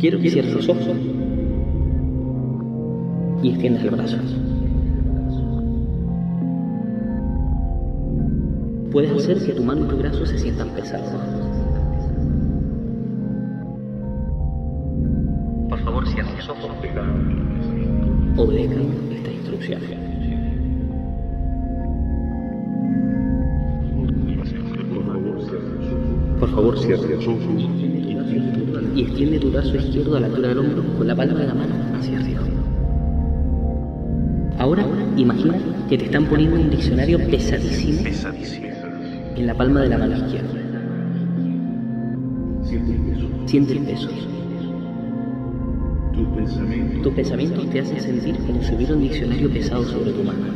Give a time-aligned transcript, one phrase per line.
[0.00, 0.96] Quiero que cierres los ojos
[3.42, 4.16] y extiendas el brazo.
[8.90, 11.49] Puedes hacer que tu mano y tu brazo se sientan pesados.
[18.40, 19.90] Obedezcan estas instrucciones.
[26.40, 27.68] Por favor, cierra los ojos
[28.96, 31.54] y extiende tu brazo izquierdo a la altura del hombro con la palma de la
[31.54, 32.40] mano hacia arriba.
[34.58, 34.86] Ahora
[35.18, 35.58] imagina
[35.90, 38.00] que te están poniendo un diccionario pesadísimo,
[39.36, 40.48] en la palma de la mano izquierda.
[43.44, 44.08] Siente el peso.
[47.02, 50.46] Tus pensamientos te hacen sentir como si hubiera un diccionario pesado sobre tu mano.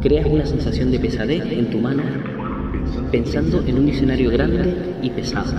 [0.00, 2.02] Creas una sensación de pesadez en tu mano
[3.10, 5.52] pensando en un diccionario grande y pesado.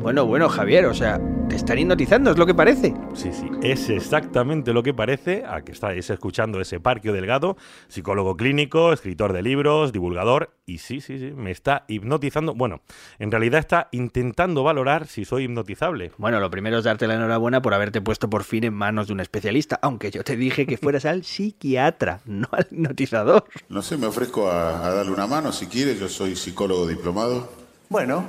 [0.00, 1.20] Bueno, bueno, Javier, o sea,
[1.52, 2.94] te están hipnotizando, es lo que parece.
[3.12, 7.58] Sí, sí, es exactamente lo que parece a que estáis escuchando ese Parquio Delgado,
[7.88, 12.54] psicólogo clínico, escritor de libros, divulgador, y sí, sí, sí, me está hipnotizando.
[12.54, 12.80] Bueno,
[13.18, 16.12] en realidad está intentando valorar si soy hipnotizable.
[16.16, 19.12] Bueno, lo primero es darte la enhorabuena por haberte puesto por fin en manos de
[19.12, 23.44] un especialista, aunque yo te dije que fueras al psiquiatra, no al hipnotizador.
[23.68, 27.52] No sé, me ofrezco a, a darle una mano si quiere, yo soy psicólogo diplomado.
[27.90, 28.24] Bueno,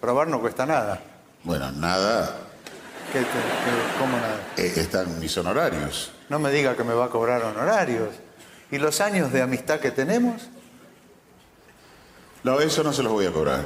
[0.00, 1.02] probar no cuesta nada.
[1.42, 2.47] Bueno, nada,
[3.12, 4.38] ¿Qué te- qué- ¿Cómo nada?
[4.56, 6.12] eh, están mis honorarios.
[6.28, 8.10] No me diga que me va a cobrar honorarios.
[8.70, 10.48] ¿Y los años de amistad que tenemos?
[12.44, 13.64] No, eso no se los voy a cobrar.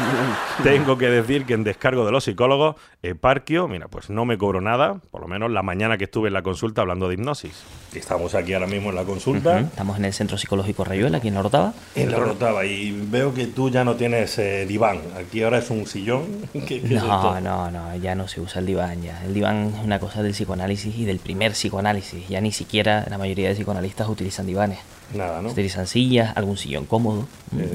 [0.62, 4.60] Tengo que decir que en descargo de los psicólogos, Eparquio, mira, pues no me cobro
[4.60, 7.52] nada, por lo menos la mañana que estuve en la consulta hablando de hipnosis.
[7.94, 9.60] Estamos aquí ahora mismo en la consulta.
[9.60, 11.72] Estamos en el Centro Psicológico Rayuela, aquí en la Orotava.
[11.94, 15.00] En la rotaba y veo que tú ya no tienes eh, diván.
[15.18, 16.26] Aquí ahora es un sillón.
[16.52, 19.24] ¿Qué- qué es No, no, no, ya no se usa el diván ya.
[19.24, 22.28] El diván es una cosa del psicoanálisis y del primer psicoanálisis.
[22.28, 24.78] Ya ni siquiera la mayoría de psicoanalistas utilizan divanes.
[25.14, 25.50] Nada, ¿no?
[25.50, 27.26] Utilizan sillas, algún sillón cómodo.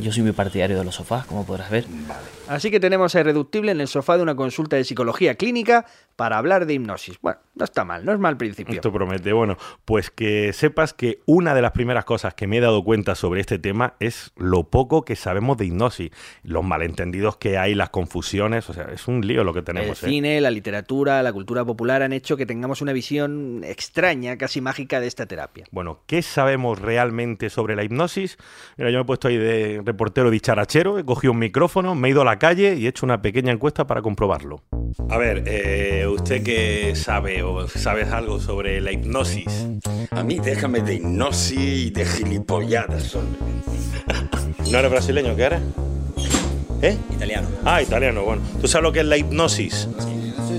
[0.01, 1.85] Yo soy muy partidario de los sofás, como podrás ver.
[2.47, 5.85] Así que tenemos a Irreductible en el sofá de una consulta de psicología clínica
[6.15, 7.19] para hablar de hipnosis.
[7.21, 8.75] Bueno, no está mal, no es mal principio.
[8.75, 9.33] Esto promete.
[9.33, 13.15] Bueno, pues que sepas que una de las primeras cosas que me he dado cuenta
[13.15, 16.11] sobre este tema es lo poco que sabemos de hipnosis.
[16.43, 18.69] Los malentendidos que hay, las confusiones.
[18.69, 20.03] O sea, es un lío lo que El tenemos.
[20.03, 20.07] ¿eh?
[20.07, 24.99] cine, la literatura, la cultura popular han hecho que tengamos una visión extraña, casi mágica
[24.99, 25.65] de esta terapia.
[25.71, 28.37] Bueno, ¿qué sabemos realmente sobre la hipnosis?
[28.77, 32.11] Mira, yo me he puesto ahí de reportero dicharachero, he cogido un micrófono, me he
[32.11, 34.63] ido a la calle y he hecho una pequeña encuesta para comprobarlo.
[35.09, 39.67] A ver, eh, ¿usted qué sabe o sabes algo sobre la hipnosis?
[40.11, 43.39] A mí déjame de hipnosis y de gilipolladas, hombre.
[44.71, 45.35] ¿No eres brasileño?
[45.35, 45.61] ¿Qué eres?
[46.81, 46.97] ¿Eh?
[47.11, 47.47] Italiano.
[47.63, 48.41] Ah, italiano, bueno.
[48.61, 49.87] ¿Tú sabes lo que es la hipnosis?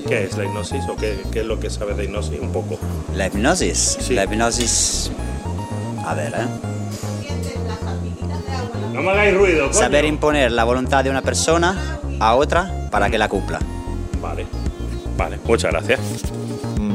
[0.08, 2.38] ¿Qué es la hipnosis o qué, qué es lo que sabes de hipnosis?
[2.40, 2.78] Un poco.
[3.14, 3.98] La hipnosis.
[4.00, 4.14] Sí.
[4.14, 5.10] La hipnosis.
[6.04, 6.46] A ver, ¿eh?
[9.06, 9.72] No hagáis ruido, coño.
[9.78, 13.60] Saber imponer la voluntad de una persona a otra para que la cumpla.
[14.20, 14.46] Vale,
[15.16, 16.00] vale, muchas gracias.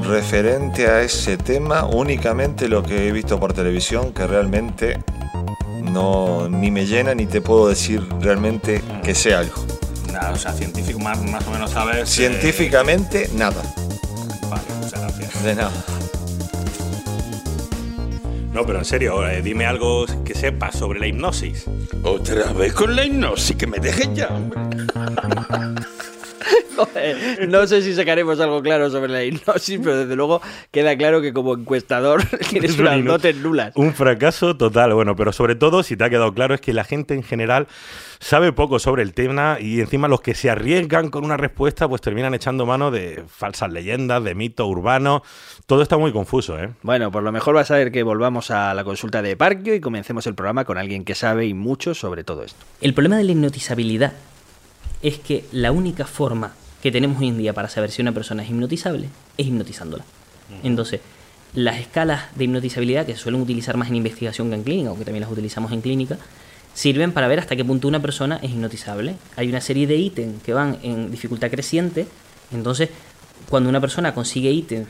[0.03, 4.99] Referente a ese tema, únicamente lo que he visto por televisión, que realmente
[5.81, 9.63] no ni me llena ni te puedo decir realmente que sea algo.
[10.11, 12.01] Nada, o sea, científico más, más o menos sabes.
[12.01, 13.61] eh, Científicamente, nada.
[14.49, 15.43] Vale, muchas gracias.
[15.45, 15.71] De nada.
[18.53, 21.65] No, pero en serio, eh, dime algo que sepas sobre la hipnosis.
[22.03, 24.59] Otra vez con la hipnosis, que me dejen ya, hombre.
[26.75, 30.41] Joder, no sé si sacaremos algo claro sobre la hipnosis, pero desde luego
[30.71, 33.73] queda claro que como encuestador tienes Es un unas dotes nulas.
[33.75, 36.83] Un fracaso total, bueno, pero sobre todo, si te ha quedado claro, es que la
[36.83, 37.67] gente en general
[38.19, 42.01] sabe poco sobre el tema y encima los que se arriesgan con una respuesta, pues
[42.01, 45.21] terminan echando mano de falsas leyendas, de mitos urbanos.
[45.65, 46.69] Todo está muy confuso, ¿eh?
[46.83, 49.81] Bueno, por lo mejor vas a ver que volvamos a la consulta de Parkio y
[49.81, 52.63] comencemos el programa con alguien que sabe y mucho sobre todo esto.
[52.79, 54.13] El problema de la hipnotizabilidad
[55.01, 58.43] es que la única forma que tenemos hoy en día para saber si una persona
[58.43, 60.03] es hipnotizable es hipnotizándola.
[60.63, 60.99] Entonces,
[61.53, 65.05] las escalas de hipnotizabilidad que se suelen utilizar más en investigación que en clínica, aunque
[65.05, 66.17] también las utilizamos en clínica,
[66.73, 69.15] sirven para ver hasta qué punto una persona es hipnotizable.
[69.35, 72.07] Hay una serie de ítems que van en dificultad creciente,
[72.51, 72.89] entonces
[73.49, 74.87] cuando una persona consigue ítems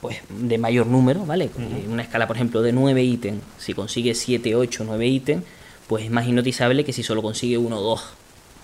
[0.00, 1.50] pues, de mayor número, ¿vale?
[1.58, 5.44] Eh, Una escala, por ejemplo, de 9 ítems, si consigue 7, 8, 9 ítems,
[5.86, 8.02] pues es más hipnotizable que si solo consigue uno o dos.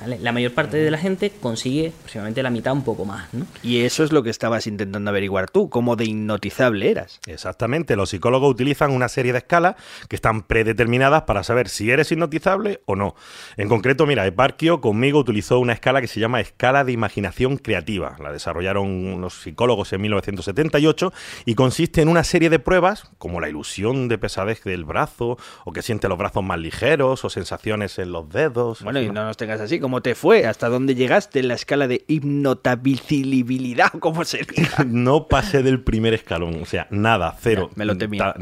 [0.01, 0.19] ¿Vale?
[0.21, 3.33] La mayor parte de la gente consigue aproximadamente la mitad, un poco más.
[3.33, 3.47] ¿no?
[3.63, 7.21] Y eso es lo que estabas intentando averiguar tú, cómo de hipnotizable eras.
[7.27, 9.77] Exactamente, los psicólogos utilizan una serie de escalas
[10.09, 13.15] que están predeterminadas para saber si eres hipnotizable o no.
[13.57, 18.17] En concreto, mira, Eparquio conmigo utilizó una escala que se llama escala de imaginación creativa.
[18.23, 21.13] La desarrollaron unos psicólogos en 1978
[21.45, 25.73] y consiste en una serie de pruebas, como la ilusión de pesadez del brazo, o
[25.73, 28.83] que siente los brazos más ligeros, o sensaciones en los dedos.
[28.83, 30.47] Bueno, y no nos tengas así, ¿cómo te fue?
[30.47, 33.93] ¿Hasta dónde llegaste en la escala de hipnotabilibilidad?
[34.01, 34.85] ¿Cómo se diga?
[34.85, 37.69] no pasé del primer escalón, o sea, nada, cero.
[37.71, 38.35] Ya, me lo temía.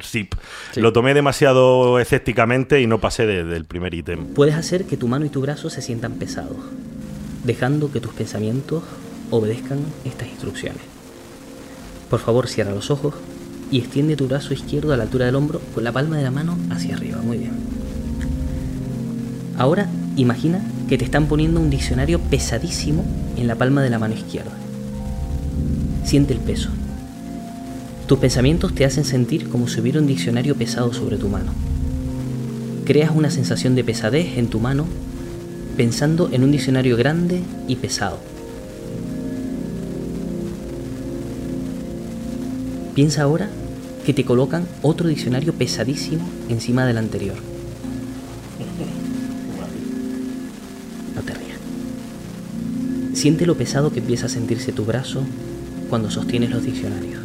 [0.00, 0.34] Zip.
[0.70, 0.80] Sí.
[0.80, 4.26] Lo tomé demasiado escépticamente y no pasé de- del primer ítem.
[4.28, 6.58] Puedes hacer que tu mano y tu brazo se sientan pesados,
[7.42, 8.84] dejando que tus pensamientos
[9.30, 10.82] obedezcan estas instrucciones.
[12.08, 13.14] Por favor, cierra los ojos
[13.72, 16.30] y extiende tu brazo izquierdo a la altura del hombro con la palma de la
[16.30, 17.18] mano hacia arriba.
[17.22, 17.54] Muy bien.
[19.58, 23.04] Ahora imagina que te están poniendo un diccionario pesadísimo
[23.36, 24.52] en la palma de la mano izquierda.
[26.04, 26.70] Siente el peso.
[28.06, 31.52] Tus pensamientos te hacen sentir como si hubiera un diccionario pesado sobre tu mano.
[32.84, 34.86] Creas una sensación de pesadez en tu mano
[35.76, 38.18] pensando en un diccionario grande y pesado.
[42.94, 43.48] Piensa ahora
[44.04, 47.49] que te colocan otro diccionario pesadísimo encima del anterior.
[53.20, 55.22] Siente lo pesado que empieza a sentirse tu brazo
[55.90, 57.20] cuando sostienes los diccionarios.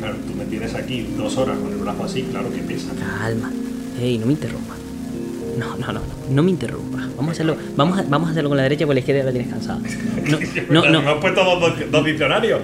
[0.00, 2.90] Claro, tú me tienes aquí dos horas con el brazo así, claro que pesa.
[2.98, 3.52] Calma.
[4.02, 4.76] Ey, no me interrumpas.
[5.56, 6.00] No, no, no, no,
[6.32, 7.14] no me interrumpas.
[7.14, 9.30] Vamos a hacerlo, vamos a, vamos a hacerlo con la derecha porque la izquierda la
[9.30, 9.80] tienes cansada.
[10.68, 12.62] No, no, no, has puesto dos, dos diccionarios?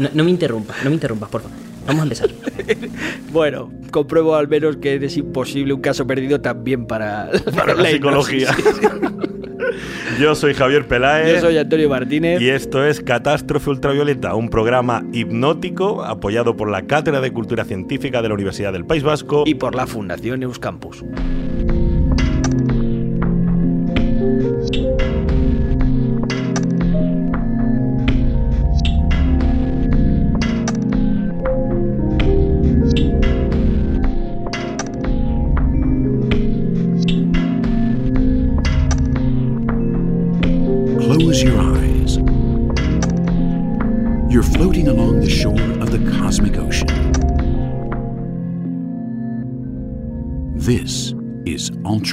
[0.00, 1.56] no, no me interrumpas, no me interrumpas, por favor.
[1.86, 2.30] Vamos a empezar.
[3.32, 8.56] Bueno, compruebo al menos que eres imposible un caso perdido también para, para la psicología.
[10.20, 11.36] Yo soy Javier Peláez.
[11.36, 12.42] Yo soy Antonio Martínez.
[12.42, 18.20] Y esto es Catástrofe Ultravioleta, un programa hipnótico apoyado por la Cátedra de Cultura Científica
[18.20, 19.44] de la Universidad del País Vasco.
[19.46, 21.02] y por la Fundación Euskampus.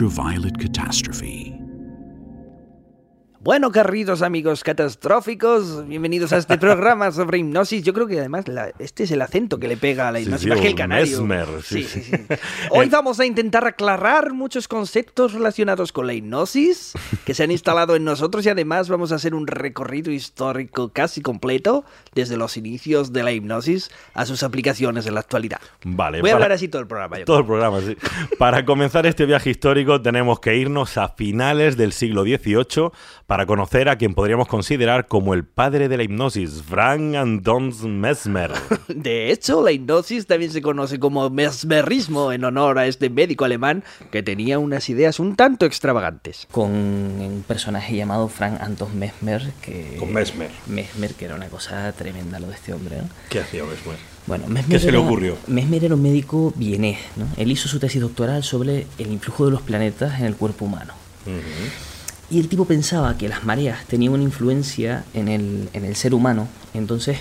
[0.02, 0.58] ultraviolet
[3.48, 7.82] Bueno, queridos amigos catastróficos, bienvenidos a este programa sobre hipnosis.
[7.82, 10.26] Yo creo que además la- este es el acento que le pega a la Sí,
[10.26, 11.24] hipnosis, sí, más que el canario.
[11.24, 12.02] mesmer, sí, Sí, sí.
[12.02, 12.36] sí, sí.
[12.72, 16.92] Hoy vamos a intentar aclarar muchos conceptos relacionados con la hipnosis
[17.24, 21.22] que se han instalado en nosotros y además vamos a hacer un recorrido histórico casi
[21.22, 25.62] completo desde los inicios de la hipnosis a sus aplicaciones en la actualidad.
[25.86, 27.18] Vale, Voy a para- hablar así todo el programa.
[27.20, 27.96] yo Todo el programa, sí.
[28.38, 32.92] Para comenzar este viaje histórico tenemos que irnos a finales del siglo XVIII
[33.26, 38.52] para conocer a quien podríamos considerar como el padre de la hipnosis, Frank Anton Mesmer.
[38.88, 43.84] De hecho, la hipnosis también se conoce como mesmerismo en honor a este médico alemán
[44.12, 46.48] que tenía unas ideas un tanto extravagantes.
[46.52, 49.96] Con un personaje llamado Frank Anton Mesmer, que...
[50.00, 50.50] Con Mesmer.
[50.68, 53.10] Mesmer, que era una cosa tremenda lo de este hombre, ¿no?
[53.30, 53.98] ¿Qué hacía Mesmer?
[54.26, 55.38] Bueno, Mesmer ¿Qué se le era- ocurrió?
[55.48, 57.26] Mesmer era un médico vienés, ¿no?
[57.38, 60.94] Él hizo su tesis doctoral sobre el influjo de los planetas en el cuerpo humano.
[62.30, 66.14] Y el tipo pensaba que las mareas tenían una influencia en el, en el ser
[66.14, 66.48] humano.
[66.74, 67.20] Entonces,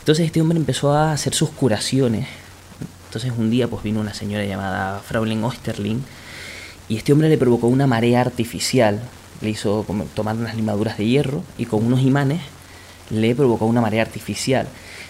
[0.00, 2.26] entonces este hombre empezó a hacer sus curaciones.
[3.06, 5.98] Entonces un día pues vino una señora llamada Fraulein Osterling
[6.88, 9.00] y este hombre le provocó una marea artificial.
[9.40, 12.40] Le hizo tomar unas limaduras de hierro y con unos imanes
[13.08, 14.68] le provocó una marea artificial.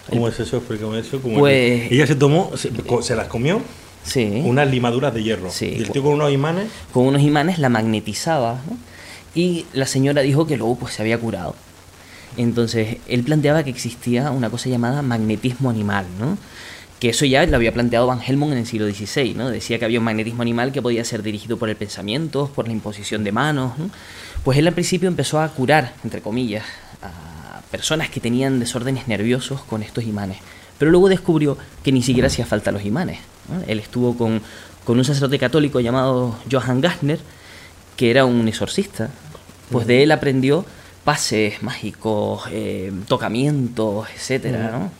[0.09, 0.57] ¿Cómo es eso?
[0.57, 1.21] Explícame eso.
[1.21, 1.91] ¿Cómo Pues- es?
[1.91, 3.61] Ella se tomó, se, se las comió,
[4.03, 4.41] Sí.
[4.45, 5.51] unas limaduras de hierro.
[5.51, 5.65] Sí.
[5.77, 6.69] Y el tío con unos imanes.
[6.93, 8.77] con unos imanes la magnetizaba ¿no?
[9.33, 11.55] Y la señora dijo que luego pues se había curado.
[12.37, 16.37] Entonces él planteaba que existía una cosa llamada magnetismo animal, ¿no?
[16.99, 19.49] que eso ya lo había planteado Van Helmont en el siglo XVI, ¿no?
[19.49, 22.73] decía que había un magnetismo animal que podía ser dirigido por el pensamiento, por la
[22.73, 23.77] imposición de manos.
[23.79, 23.89] ¿no?
[24.43, 26.63] Pues él al principio empezó a curar, entre comillas,
[27.01, 30.37] a personas que tenían desórdenes nerviosos con estos imanes.
[30.77, 33.19] Pero luego descubrió que ni siquiera hacía falta los imanes.
[33.67, 34.41] Él estuvo con,
[34.83, 37.19] con un sacerdote católico llamado Johann Gassner,
[38.01, 39.11] que era un exorcista.
[39.69, 40.65] Pues de él aprendió
[41.03, 44.91] pases mágicos, eh, tocamientos, etcétera, ¿no?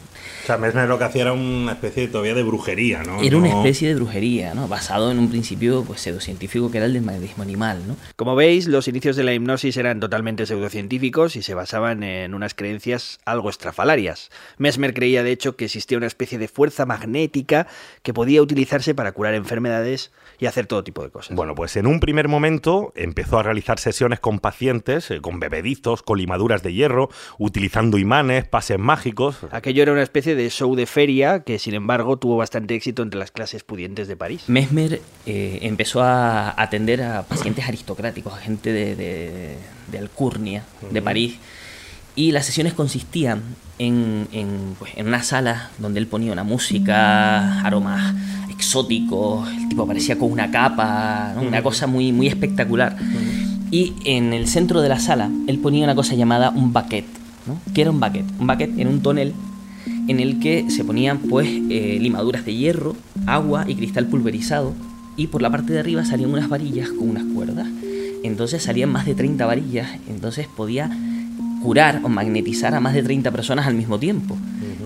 [0.43, 3.21] O sea, Mesmer lo que hacía era una especie todavía de brujería, ¿no?
[3.21, 4.67] Era una especie de brujería, ¿no?
[4.67, 7.95] Basado en un principio pues, pseudocientífico que era el del magnetismo animal, ¿no?
[8.15, 12.55] Como veis, los inicios de la hipnosis eran totalmente pseudocientíficos y se basaban en unas
[12.55, 14.31] creencias algo estrafalarias.
[14.57, 17.67] Mesmer creía, de hecho, que existía una especie de fuerza magnética
[18.01, 21.35] que podía utilizarse para curar enfermedades y hacer todo tipo de cosas.
[21.35, 26.01] Bueno, pues en un primer momento empezó a realizar sesiones con pacientes, eh, con bebedizos,
[26.01, 29.37] con limaduras de hierro, utilizando imanes, pases mágicos.
[29.51, 33.19] Aquello era una especie de show de feria que, sin embargo, tuvo bastante éxito entre
[33.19, 34.43] las clases pudientes de París.
[34.47, 39.57] Mesmer eh, empezó a atender a pacientes aristocráticos, a gente de, de-
[39.91, 41.35] de alcurnia de París.
[42.15, 43.41] Y las sesiones consistían
[43.79, 48.13] en, en, pues, en una sala donde él ponía una música, aromas
[48.49, 51.41] exóticos, el tipo aparecía con una capa, ¿no?
[51.41, 52.95] una cosa muy, muy espectacular.
[53.71, 57.05] Y en el centro de la sala él ponía una cosa llamada un baquet.
[57.47, 57.59] ¿no?
[57.73, 58.25] ¿Qué era un baquet?
[58.39, 59.33] Un baquet era un tonel
[60.11, 64.73] en el que se ponían pues eh, limaduras de hierro, agua y cristal pulverizado
[65.17, 67.67] y por la parte de arriba salían unas varillas con unas cuerdas.
[68.23, 70.91] Entonces salían más de 30 varillas, entonces podía
[71.63, 74.37] curar o magnetizar a más de 30 personas al mismo tiempo.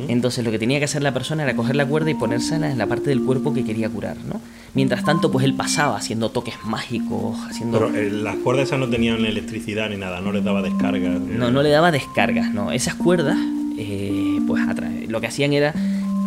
[0.07, 2.77] Entonces lo que tenía que hacer la persona era coger la cuerda y ponérsela en
[2.77, 4.39] la parte del cuerpo que quería curar, ¿no?
[4.75, 7.79] Mientras tanto, pues él pasaba haciendo toques mágicos, haciendo...
[7.79, 11.09] Pero eh, las cuerdas esas no tenían electricidad ni nada, no les daba descarga.
[11.09, 12.71] No, no le daba descargas, no.
[12.71, 13.37] Esas cuerdas,
[13.77, 14.61] eh, pues
[15.07, 15.73] lo que hacían era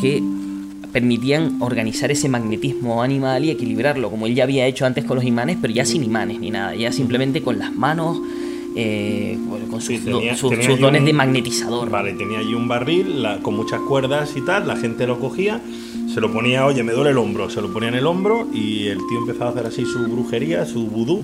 [0.00, 0.22] que
[0.92, 5.24] permitían organizar ese magnetismo animal y equilibrarlo, como él ya había hecho antes con los
[5.24, 8.18] imanes, pero ya sin imanes ni nada, ya simplemente con las manos,
[8.74, 9.36] eh,
[9.70, 11.90] con sus, Sí, tenía- do- sus- tenía sus allí dones un- de magnetizador.
[11.90, 15.60] Vale, tenía allí un barril la- con muchas cuerdas y tal, la gente lo cogía,
[16.12, 18.86] se lo ponía, oye, me duele el hombro, se lo ponía en el hombro y
[18.86, 21.22] el tío empezaba a hacer así su brujería, su vudú,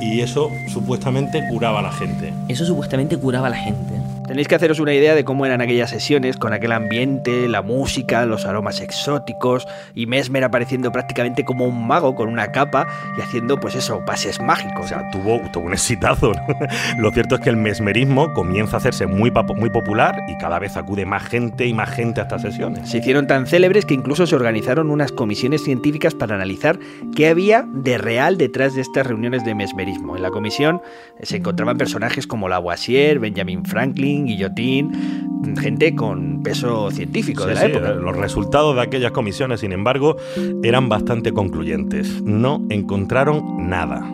[0.00, 2.32] y eso supuestamente curaba a la gente.
[2.48, 3.94] Eso supuestamente curaba a la gente.
[4.26, 8.24] Tenéis que haceros una idea de cómo eran aquellas sesiones, con aquel ambiente, la música,
[8.24, 12.86] los aromas exóticos, y Mesmer apareciendo prácticamente como un mago con una capa
[13.18, 14.84] y haciendo, pues eso, pases mágicos.
[14.84, 16.32] O sea, tuvo, tuvo un exitazo.
[16.32, 16.42] ¿no?
[16.98, 20.76] Lo cierto es que el mesmerismo comienza a hacerse muy, muy popular y cada vez
[20.76, 22.88] acude más gente y más gente a estas sesiones.
[22.88, 26.78] Se hicieron tan célebres que incluso se organizaron unas comisiones científicas para analizar
[27.16, 30.16] qué había de real detrás de estas reuniones de mesmerismo.
[30.16, 30.80] En la comisión
[31.18, 37.60] eh, se encontraban personajes como Lavoisier, Benjamin Franklin, Guillotín, gente con peso científico de la
[37.60, 37.92] sí, época.
[37.92, 40.16] Los resultados de aquellas comisiones, sin embargo,
[40.62, 42.22] eran bastante concluyentes.
[42.22, 44.04] No encontraron nada.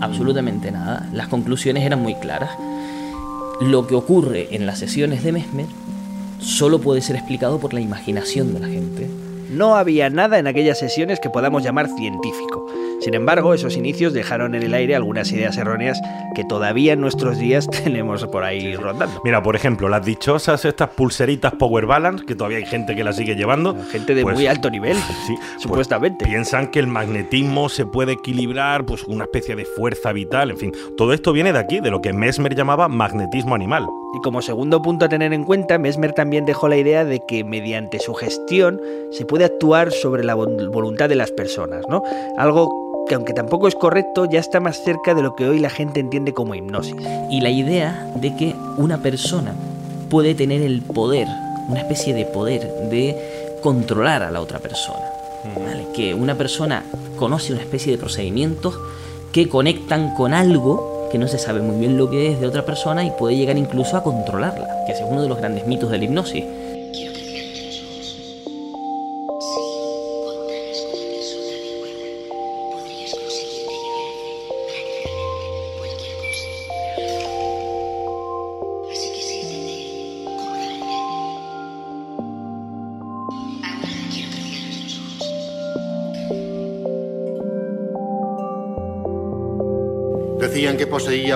[0.00, 1.08] Absolutamente nada.
[1.12, 2.50] Las conclusiones eran muy claras.
[3.60, 5.66] Lo que ocurre en las sesiones de Mesmer
[6.38, 9.10] solo puede ser explicado por la imaginación de la gente.
[9.50, 12.66] No había nada en aquellas sesiones que podamos llamar científico.
[13.00, 16.00] Sin embargo, esos inicios dejaron en el aire algunas ideas erróneas
[16.34, 19.20] que todavía en nuestros días tenemos por ahí rondando.
[19.24, 23.16] Mira, por ejemplo, las dichosas estas pulseritas Power Balance, que todavía hay gente que las
[23.16, 23.76] sigue llevando.
[23.90, 26.26] Gente de pues, muy alto nivel, sí, pues, supuestamente.
[26.26, 30.72] piensan que el magnetismo se puede equilibrar, pues una especie de fuerza vital, en fin.
[30.96, 33.86] Todo esto viene de aquí, de lo que Mesmer llamaba magnetismo animal.
[34.14, 37.44] Y como segundo punto a tener en cuenta, Mesmer también dejó la idea de que
[37.44, 38.80] mediante su gestión
[39.12, 42.02] se puede actuar sobre la vol- voluntad de las personas, ¿no?
[42.38, 42.70] Algo
[43.08, 46.00] que aunque tampoco es correcto, ya está más cerca de lo que hoy la gente
[46.00, 46.94] entiende como hipnosis.
[47.30, 49.54] Y la idea de que una persona
[50.10, 51.26] puede tener el poder,
[51.68, 53.14] una especie de poder de
[53.62, 55.04] controlar a la otra persona.
[55.54, 55.86] ¿vale?
[55.94, 56.82] Que una persona
[57.16, 58.78] conoce una especie de procedimientos
[59.32, 62.64] que conectan con algo que no se sabe muy bien lo que es de otra
[62.64, 65.98] persona y puede llegar incluso a controlarla, que es uno de los grandes mitos de
[65.98, 66.44] la hipnosis.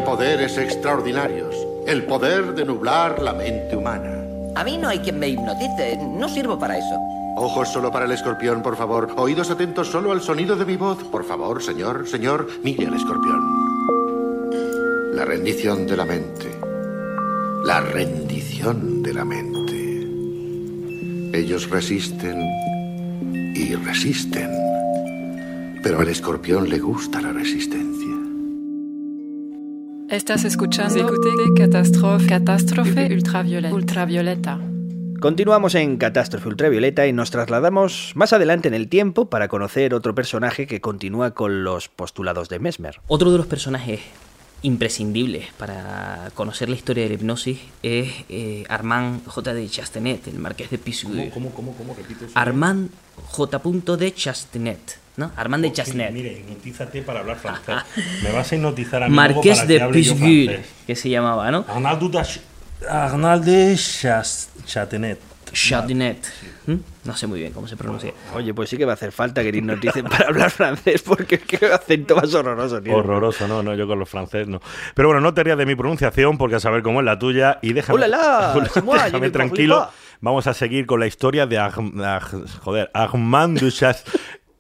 [0.00, 1.54] Poderes extraordinarios.
[1.86, 4.24] El poder de nublar la mente humana.
[4.54, 5.98] A mí no hay quien me hipnotice.
[5.98, 6.98] No sirvo para eso.
[7.36, 9.12] Ojos solo para el escorpión, por favor.
[9.16, 11.02] Oídos atentos solo al sonido de mi voz.
[11.04, 13.40] Por favor, señor, señor, mire al escorpión.
[15.14, 16.50] La rendición de la mente.
[17.64, 19.72] La rendición de la mente.
[21.38, 22.40] Ellos resisten
[23.54, 24.50] y resisten.
[25.82, 28.01] Pero al escorpión le gusta la resistencia.
[30.12, 33.74] Estás escuchando de Catástrofe, Catástrofe ultravioleta.
[33.74, 34.60] ultravioleta.
[35.22, 40.14] Continuamos en Catástrofe Ultravioleta y nos trasladamos más adelante en el tiempo para conocer otro
[40.14, 43.00] personaje que continúa con los postulados de Mesmer.
[43.08, 44.00] Otro de los personajes
[44.60, 49.54] imprescindibles para conocer la historia de la hipnosis es eh, Armand J.
[49.54, 51.32] de Chastenet, el marqués de Pisseux.
[51.32, 52.38] ¿Cómo, cómo, cómo, Repite eso.
[52.38, 52.90] Armand
[53.28, 53.96] J.
[53.96, 55.30] de Chastenet, ¿no?
[55.36, 56.12] Armand de Ok, Chastenet.
[56.12, 57.76] Mire, hipnotízate para hablar francés.
[58.22, 61.64] Me vas a hipnotizar a mí Marqués para de que que se llamaba, ¿no?
[61.68, 62.40] Arnaldo de, Ch-
[62.88, 65.18] Arnald de Chas- Chatenet.
[65.52, 66.26] Chastenet.
[66.66, 66.76] ¿Mm?
[67.04, 68.12] No sé muy bien cómo se pronuncia.
[68.34, 71.38] Oye, pues sí que va a hacer falta que nos dicen para hablar francés porque
[71.38, 72.96] qué acento más horroroso tiene.
[72.98, 74.60] Horroroso, no, no, yo con los franceses no.
[74.94, 77.58] Pero bueno, no te rías de mi pronunciación porque a saber cómo es la tuya
[77.60, 78.06] y déjame,
[78.84, 79.88] moi, je déjame tranquilo.
[80.22, 82.22] Vamos a seguir con la historia de Arm- Ar-
[82.60, 84.04] joder, Armand Duchas,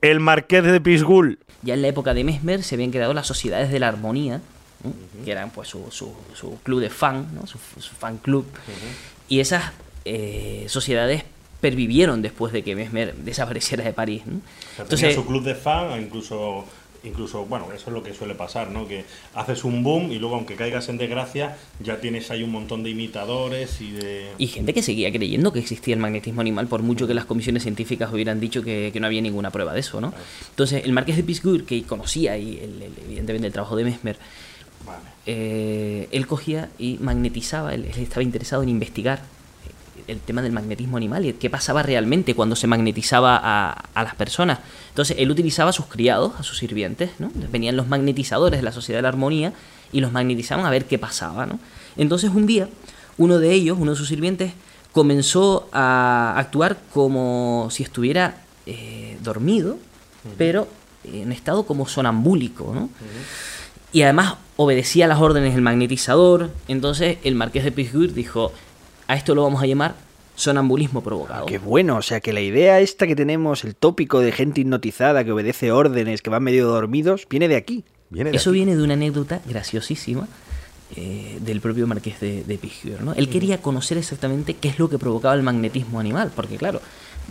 [0.02, 1.38] el marqués de Pisgul.
[1.62, 4.40] Ya en la época de Mesmer se habían creado las sociedades de la armonía,
[4.84, 4.92] ¿no?
[5.24, 7.46] que eran pues su, su- su club de fan, ¿no?
[7.46, 8.44] su, su fan club.
[9.28, 9.72] Y esas
[10.04, 11.22] eh, sociedades
[11.60, 14.22] pervivieron después de que Mesmer desapareciera de París.
[14.26, 14.38] ¿no?
[14.38, 14.40] O
[14.74, 16.64] sea, Entonces, tenía su club de fan, incluso,
[17.04, 18.86] incluso, bueno, eso es lo que suele pasar, ¿no?
[18.86, 19.04] Que
[19.34, 22.90] haces un boom y luego, aunque caigas en desgracia, ya tienes ahí un montón de
[22.90, 24.30] imitadores y de.
[24.38, 27.62] y gente que seguía creyendo que existía el magnetismo animal, por mucho que las comisiones
[27.62, 30.00] científicas hubieran dicho que, que no había ninguna prueba de eso.
[30.00, 30.12] ¿no?
[30.50, 34.16] Entonces, el marqués de Pisgur, que conocía y el- el- evidentemente el trabajo de Mesmer,
[35.26, 39.22] eh, él cogía y magnetizaba, él, él estaba interesado en investigar
[40.08, 44.14] el tema del magnetismo animal y qué pasaba realmente cuando se magnetizaba a, a las
[44.14, 44.58] personas.
[44.88, 47.30] Entonces él utilizaba a sus criados, a sus sirvientes, ¿no?
[47.50, 49.52] venían los magnetizadores de la Sociedad de la Armonía
[49.92, 51.46] y los magnetizaban a ver qué pasaba.
[51.46, 51.58] ¿no?
[51.96, 52.68] Entonces un día
[53.18, 54.52] uno de ellos, uno de sus sirvientes,
[54.92, 59.78] comenzó a actuar como si estuviera eh, dormido,
[60.38, 60.68] pero
[61.04, 62.72] en estado como sonambúlico.
[62.74, 62.88] ¿no?
[63.92, 66.50] y además obedecía las órdenes del magnetizador.
[66.68, 68.52] Entonces el marqués de Pisgur dijo,
[69.12, 69.94] a esto lo vamos a llamar
[70.34, 71.44] sonambulismo provocado.
[71.44, 75.22] Qué bueno, o sea que la idea esta que tenemos, el tópico de gente hipnotizada
[75.22, 77.84] que obedece órdenes, que van medio dormidos, viene de aquí.
[78.32, 80.28] Eso viene de una anécdota graciosísima
[80.96, 82.58] eh, del propio marqués de, de
[83.02, 83.12] ¿no?
[83.12, 86.80] Él quería conocer exactamente qué es lo que provocaba el magnetismo animal, porque claro,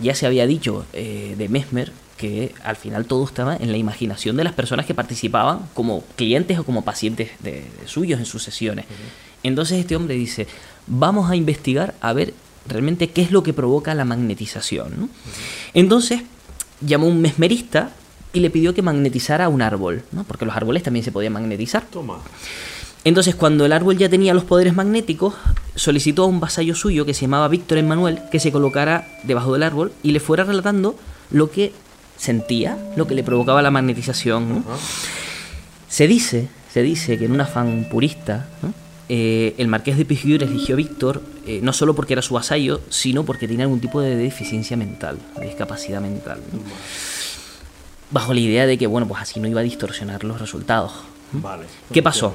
[0.02, 4.38] ya se había dicho eh, de Mesmer que al final todo estaba en la imaginación
[4.38, 8.44] de las personas que participaban como clientes o como pacientes de, de suyos en sus
[8.44, 8.86] sesiones.
[9.44, 10.46] Entonces este hombre dice,
[10.88, 12.34] vamos a investigar a ver
[12.68, 14.94] realmente qué es lo que provoca la magnetización.
[14.98, 15.10] ¿no?
[15.74, 16.22] Entonces
[16.82, 17.92] llamó a un mesmerista
[18.34, 20.24] y le pidió que magnetizara un árbol, ¿no?
[20.24, 21.86] porque los árboles también se podían magnetizar.
[21.86, 22.20] Toma.
[23.04, 25.34] Entonces, cuando el árbol ya tenía los poderes magnéticos,
[25.76, 29.64] solicitó a un vasallo suyo que se llamaba Víctor Emmanuel que se colocara debajo del
[29.64, 30.96] árbol y le fuera relatando
[31.32, 31.74] lo que
[32.18, 34.50] sentía, lo que le provocaba la magnetización.
[34.50, 34.64] ¿no?
[35.90, 38.74] Se dice, se dice que en un afán purista, ¿no?
[39.14, 42.80] Eh, el marqués de Pisgur eligió a Víctor eh, no solo porque era su vasallo,
[42.88, 46.40] sino porque tenía algún tipo de deficiencia mental, de discapacidad mental.
[46.54, 46.60] ¿no?
[48.10, 50.94] Bajo la idea de que, bueno, pues así no iba a distorsionar los resultados.
[51.34, 51.66] Vale.
[51.92, 52.34] ¿Qué pasó?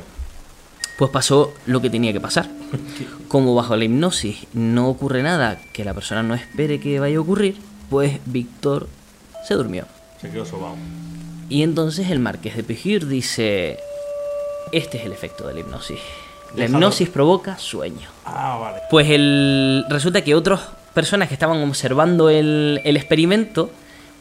[0.98, 2.50] Pues pasó lo que tenía que pasar.
[3.28, 7.20] Como bajo la hipnosis no ocurre nada que la persona no espere que vaya a
[7.20, 7.56] ocurrir,
[7.88, 8.86] pues Víctor
[9.48, 9.86] se durmió.
[10.20, 10.76] Se quedó sobao.
[11.48, 13.78] Y entonces el marqués de Pejir dice,
[14.72, 16.00] este es el efecto de la hipnosis.
[16.56, 18.08] La hipnosis provoca sueño.
[18.24, 18.78] Ah, vale.
[18.90, 20.60] Pues el, resulta que otras
[20.94, 23.70] personas que estaban observando el, el experimento,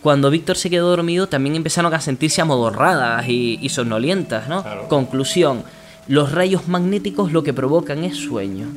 [0.01, 4.63] cuando Víctor se quedó dormido, también empezaron a sentirse amodorradas y, y somnolientas, ¿no?
[4.87, 5.63] Conclusión,
[6.07, 8.67] los rayos magnéticos lo que provocan es sueño.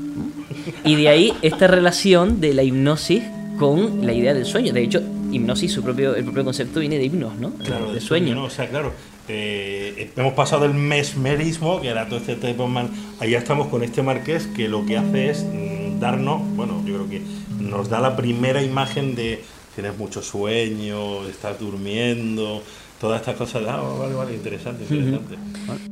[0.85, 3.25] Y de ahí esta relación de la hipnosis
[3.59, 4.73] con la idea del sueño.
[4.73, 7.51] De hecho, hipnosis, su propio, el propio concepto viene de himnos, ¿no?
[7.65, 8.35] Claro, de sueño.
[8.35, 8.45] ¿no?
[8.45, 8.93] O sea, claro,
[9.29, 13.83] eh, hemos pasado del mesmerismo, que era todo este tipo de man- ya estamos con
[13.83, 17.23] este marqués que lo que hace es mm, darnos, bueno, yo creo que
[17.61, 19.43] nos da la primera imagen de
[19.75, 22.63] tienes mucho sueño, estás durmiendo,
[23.01, 23.63] todas estas cosas.
[23.69, 25.37] Ah, vale, vale, interesante, interesante.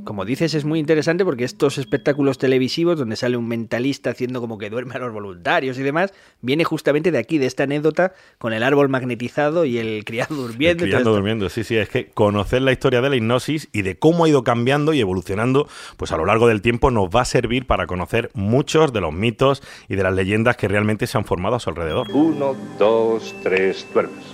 [0.05, 4.59] Como dices, es muy interesante porque estos espectáculos televisivos donde sale un mentalista haciendo como
[4.59, 8.53] que duerme a los voluntarios y demás, viene justamente de aquí, de esta anécdota con
[8.53, 10.83] el árbol magnetizado y el criado durmiendo.
[10.83, 11.14] Criando esto.
[11.14, 14.29] durmiendo, sí, sí, es que conocer la historia de la hipnosis y de cómo ha
[14.29, 17.87] ido cambiando y evolucionando, pues a lo largo del tiempo nos va a servir para
[17.87, 21.61] conocer muchos de los mitos y de las leyendas que realmente se han formado a
[21.61, 22.11] su alrededor.
[22.12, 24.25] Uno, dos, tres, duermes.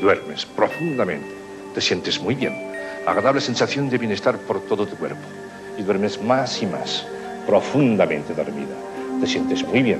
[0.00, 1.35] Duermes profundamente.
[1.76, 2.54] Te sientes muy bien.
[3.06, 5.20] Agradable sensación de bienestar por todo tu cuerpo.
[5.78, 7.06] Y duermes más y más.
[7.46, 8.74] Profundamente dormida.
[9.20, 9.98] Te sientes muy bien.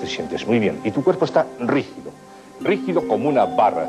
[0.00, 0.80] Te sientes muy bien.
[0.82, 2.10] Y tu cuerpo está rígido.
[2.62, 3.86] Rígido como una barra.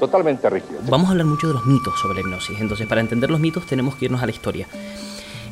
[0.00, 0.80] Totalmente rígido.
[0.88, 2.58] Vamos a hablar mucho de los mitos sobre la hipnosis.
[2.58, 4.66] Entonces, para entender los mitos tenemos que irnos a la historia.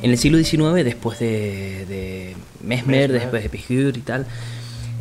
[0.01, 3.11] En el siglo XIX, después de, de Mesmer, Mesmer.
[3.13, 4.27] después de Pijur y tal,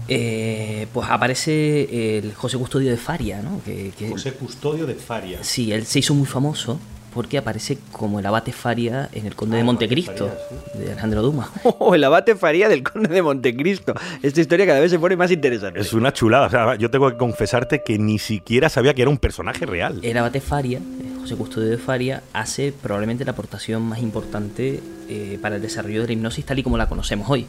[0.09, 3.61] eh, pues aparece el José Custodio de Faria, ¿no?
[3.65, 5.39] Que, que- José Custodio de Faria.
[5.43, 6.79] Sí, él se hizo muy famoso
[7.15, 10.31] porque aparece como el abate Faria en El Conde de Montecristo,
[10.75, 11.49] de Alejandro Dumas.
[11.79, 13.95] Oh, el abate Faría del Conde de Montecristo.
[14.21, 15.79] Esta historia cada vez se pone más interesante.
[15.79, 16.47] Es una chulada.
[16.47, 20.01] O sea, yo tengo que confesarte que ni siquiera sabía que era un personaje real.
[20.03, 20.81] El abate Faria,
[21.21, 26.09] José Custodio de Faria, hace probablemente la aportación más importante eh, para el desarrollo de
[26.09, 27.47] la hipnosis tal y como la conocemos hoy.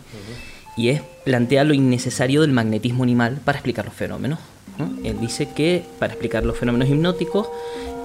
[0.77, 4.39] Y es plantear lo innecesario del magnetismo animal para explicar los fenómenos.
[4.77, 4.91] ¿no?
[5.03, 7.47] Él dice que para explicar los fenómenos hipnóticos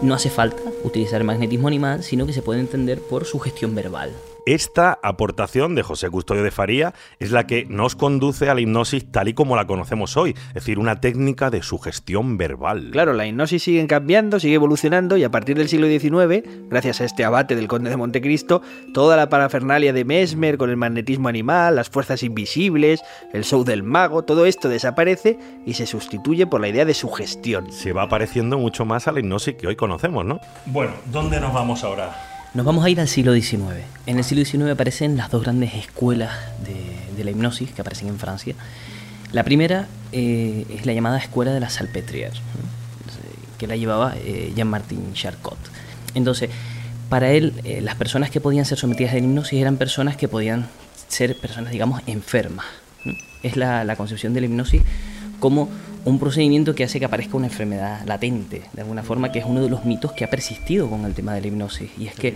[0.02, 3.74] no hace falta utilizar el magnetismo animal, sino que se puede entender por su gestión
[3.74, 4.12] verbal.
[4.46, 9.10] Esta aportación de José Custodio de Faría es la que nos conduce a la hipnosis
[9.10, 12.90] tal y como la conocemos hoy, es decir, una técnica de sugestión verbal.
[12.92, 17.04] Claro, la hipnosis sigue cambiando, sigue evolucionando y a partir del siglo XIX, gracias a
[17.04, 18.62] este abate del conde de Montecristo,
[18.94, 23.82] toda la parafernalia de Mesmer con el magnetismo animal, las fuerzas invisibles, el show del
[23.82, 27.70] mago, todo esto desaparece y se sustituye por la idea de sugestión.
[27.72, 30.40] Se va pareciendo mucho más a la hipnosis que hoy conocemos, ¿no?
[30.66, 32.29] Bueno, ¿dónde nos vamos ahora?
[32.52, 33.62] Nos vamos a ir al siglo XIX.
[34.06, 36.32] En el siglo XIX aparecen las dos grandes escuelas
[36.64, 38.56] de, de la hipnosis que aparecen en Francia.
[39.30, 42.32] La primera eh, es la llamada Escuela de la Salpêtrière,
[43.56, 45.58] que la llevaba eh, Jean-Martin Charcot.
[46.14, 46.50] Entonces,
[47.08, 50.26] para él, eh, las personas que podían ser sometidas a la hipnosis eran personas que
[50.26, 50.66] podían
[51.06, 52.66] ser personas, digamos, enfermas.
[53.44, 54.82] Es la concepción de la hipnosis
[55.38, 55.68] como
[56.04, 59.62] un procedimiento que hace que aparezca una enfermedad latente, de alguna forma, que es uno
[59.62, 61.90] de los mitos que ha persistido con el tema de la hipnosis.
[61.98, 62.34] Y es que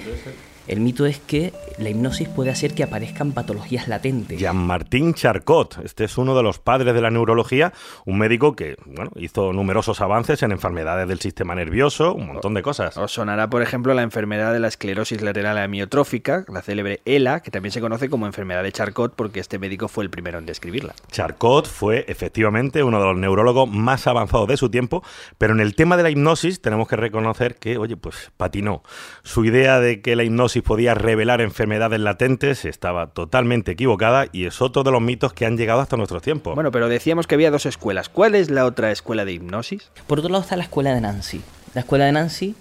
[0.66, 4.38] el mito es que la hipnosis puede hacer que aparezcan patologías latentes.
[4.38, 7.72] Jean-Martin Charcot, este es uno de los padres de la neurología,
[8.06, 12.62] un médico que bueno, hizo numerosos avances en enfermedades del sistema nervioso, un montón de
[12.62, 12.96] cosas.
[12.96, 17.50] Os sonará, por ejemplo, la enfermedad de la esclerosis lateral amiotrófica, la célebre ELA, que
[17.50, 20.94] también se conoce como enfermedad de Charcot porque este médico fue el primero en describirla.
[21.10, 25.02] Charcot fue efectivamente uno de los neurólogos más avanzados de su tiempo,
[25.38, 28.82] pero en el tema de la hipnosis tenemos que reconocer que, oye, pues patinó.
[29.22, 34.62] Su idea de que la hipnosis podía revelar enfermedades latentes estaba totalmente equivocada y es
[34.62, 36.54] otro de los mitos que han llegado hasta nuestros tiempos.
[36.54, 38.08] Bueno, pero decíamos que había dos escuelas.
[38.08, 39.90] ¿Cuál es la otra escuela de hipnosis?
[40.06, 41.40] Por otro lado está la escuela de Nancy.
[41.74, 42.54] La escuela de Nancy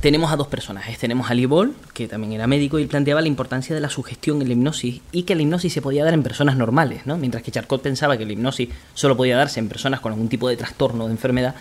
[0.00, 0.98] tenemos a dos personajes.
[0.98, 4.40] Tenemos a Lee Ball, que también era médico y planteaba la importancia de la sugestión
[4.40, 7.18] en la hipnosis y que la hipnosis se podía dar en personas normales, ¿no?
[7.18, 10.48] Mientras que Charcot pensaba que la hipnosis solo podía darse en personas con algún tipo
[10.48, 11.54] de trastorno o de enfermedad.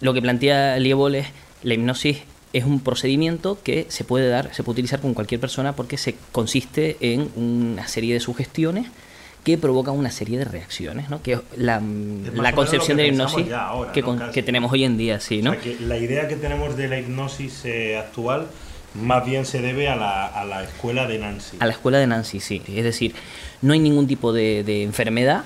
[0.00, 1.26] Lo que plantea Lee Ball es
[1.62, 5.74] la hipnosis es un procedimiento que se puede dar, se puede utilizar con cualquier persona
[5.74, 8.86] porque se consiste en una serie de sugestiones
[9.44, 11.20] que provocan una serie de reacciones, ¿no?
[11.22, 11.80] Que es la,
[12.54, 15.50] concepción de la hipnosis ahora, que, que tenemos hoy en día, sí, ¿no?
[15.50, 18.46] O sea, que la idea que tenemos de la hipnosis eh, actual
[18.94, 21.56] más bien se debe a la, a la escuela de Nancy.
[21.58, 22.62] A la escuela de Nancy, sí.
[22.68, 23.14] Es decir,
[23.62, 25.44] no hay ningún tipo de, de enfermedad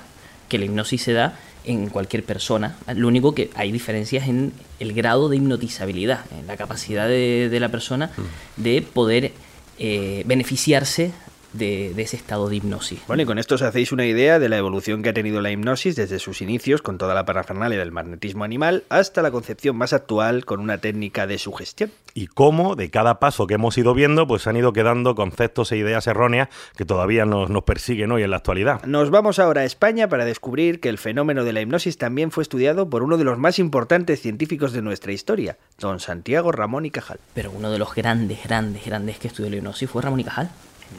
[0.49, 2.77] que la hipnosis se da en cualquier persona.
[2.95, 7.59] Lo único que hay diferencias en el grado de hipnotizabilidad, en la capacidad de, de
[7.59, 8.09] la persona
[8.55, 9.33] de poder
[9.77, 11.11] eh, beneficiarse
[11.53, 12.99] de, de ese estado de hipnosis.
[13.07, 15.51] Bueno, y con esto os hacéis una idea de la evolución que ha tenido la
[15.51, 19.93] hipnosis desde sus inicios, con toda la parafernalia del magnetismo animal, hasta la concepción más
[19.93, 21.91] actual con una técnica de sugestión.
[22.13, 25.77] Y cómo de cada paso que hemos ido viendo, pues han ido quedando conceptos e
[25.77, 28.83] ideas erróneas que todavía nos, nos persiguen hoy en la actualidad.
[28.85, 32.41] Nos vamos ahora a España para descubrir que el fenómeno de la hipnosis también fue
[32.41, 36.91] estudiado por uno de los más importantes científicos de nuestra historia, don Santiago Ramón y
[36.91, 37.19] Cajal.
[37.33, 40.49] Pero uno de los grandes, grandes, grandes que estudió la hipnosis fue Ramón y Cajal.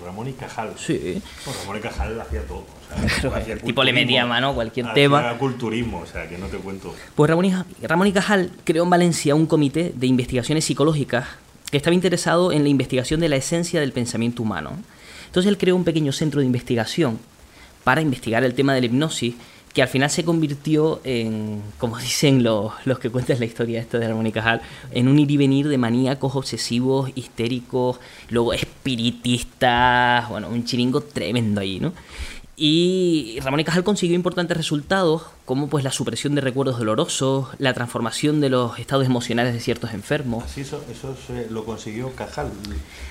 [0.05, 0.73] Ramón y Cajal.
[0.77, 1.21] Sí.
[1.45, 2.59] Bueno, Ramón y Cajal hacía todo.
[2.59, 5.39] o sea, Pero hacía el tipo le metía mano cualquier hacía tema.
[5.39, 6.95] culturismo, o sea, que no te cuento.
[7.15, 11.27] Pues Ramón y, Ramón y Cajal creó en Valencia un comité de investigaciones psicológicas
[11.71, 14.73] que estaba interesado en la investigación de la esencia del pensamiento humano.
[15.27, 17.19] Entonces él creó un pequeño centro de investigación
[17.85, 19.35] para investigar el tema de la hipnosis,
[19.79, 24.01] que al final se convirtió en, como dicen los, los que cuentan la historia esta
[24.01, 24.61] de Ramón y Cajal,
[24.91, 31.61] en un ir y venir de maníacos obsesivos, histéricos, luego espiritistas, bueno, un chiringo tremendo
[31.61, 31.93] ahí, ¿no?
[32.61, 37.73] Y Ramón y Cajal consiguió importantes resultados, como pues la supresión de recuerdos dolorosos, la
[37.73, 40.43] transformación de los estados emocionales de ciertos enfermos.
[40.43, 42.51] Así eso, eso se- lo consiguió Cajal.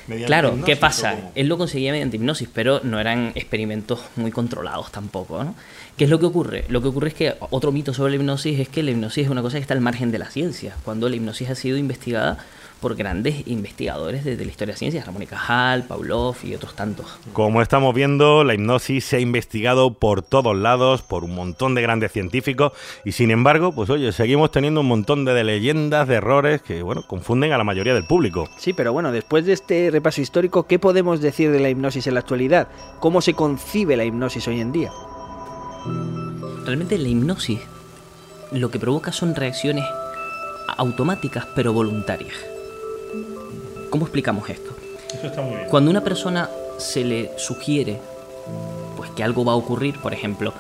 [0.07, 1.31] mediante Claro, hipnosis, ¿qué ¿o pasa?
[1.33, 5.55] Él lo conseguía mediante hipnosis, pero no eran experimentos muy controlados tampoco, ¿no?
[5.95, 6.65] ¿Qué es lo que ocurre?
[6.67, 9.29] Lo que ocurre es que otro mito sobre la hipnosis es que la hipnosis es
[9.31, 12.38] una cosa que está al margen de la ciencia, cuando la hipnosis ha sido investigada
[12.78, 17.06] por grandes investigadores desde la historia de ciencias, Ramón y Cajal, Pavlov y otros tantos.
[17.34, 21.82] Como estamos viendo, la hipnosis se ha investigado por todos lados, por un montón de
[21.82, 26.16] grandes científicos, y sin embargo, pues oye, seguimos teniendo un montón de, de leyendas, de
[26.16, 28.48] errores que, bueno, confunden a la mayoría del público.
[28.58, 32.13] Sí, pero bueno, después de este repaso histórico, ¿qué podemos decir de la hipnosis en
[32.13, 32.68] la actualidad?
[33.00, 34.92] ¿Cómo se concibe la hipnosis hoy en día?
[36.66, 37.60] Realmente la hipnosis
[38.52, 39.86] lo que provoca son reacciones
[40.78, 42.36] automáticas pero voluntarias.
[43.97, 44.75] ¿Cómo explicamos esto?
[45.12, 45.69] Eso está muy bien.
[45.69, 47.99] Cuando una persona se le sugiere
[48.95, 50.53] pues que algo va a ocurrir, por ejemplo,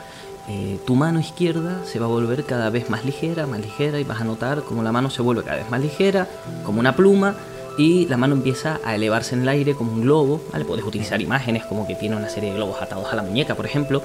[0.49, 4.03] eh, tu mano izquierda se va a volver cada vez más ligera, más ligera, y
[4.03, 6.27] vas a notar como la mano se vuelve cada vez más ligera,
[6.65, 7.35] como una pluma,
[7.77, 10.65] y la mano empieza a elevarse en el aire como un globo, ¿vale?
[10.65, 13.67] Puedes utilizar imágenes como que tiene una serie de globos atados a la muñeca, por
[13.67, 14.01] ejemplo.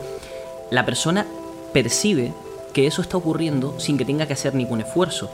[0.70, 1.26] La persona
[1.72, 2.34] percibe
[2.74, 5.30] que eso está ocurriendo sin que tenga que hacer ningún esfuerzo,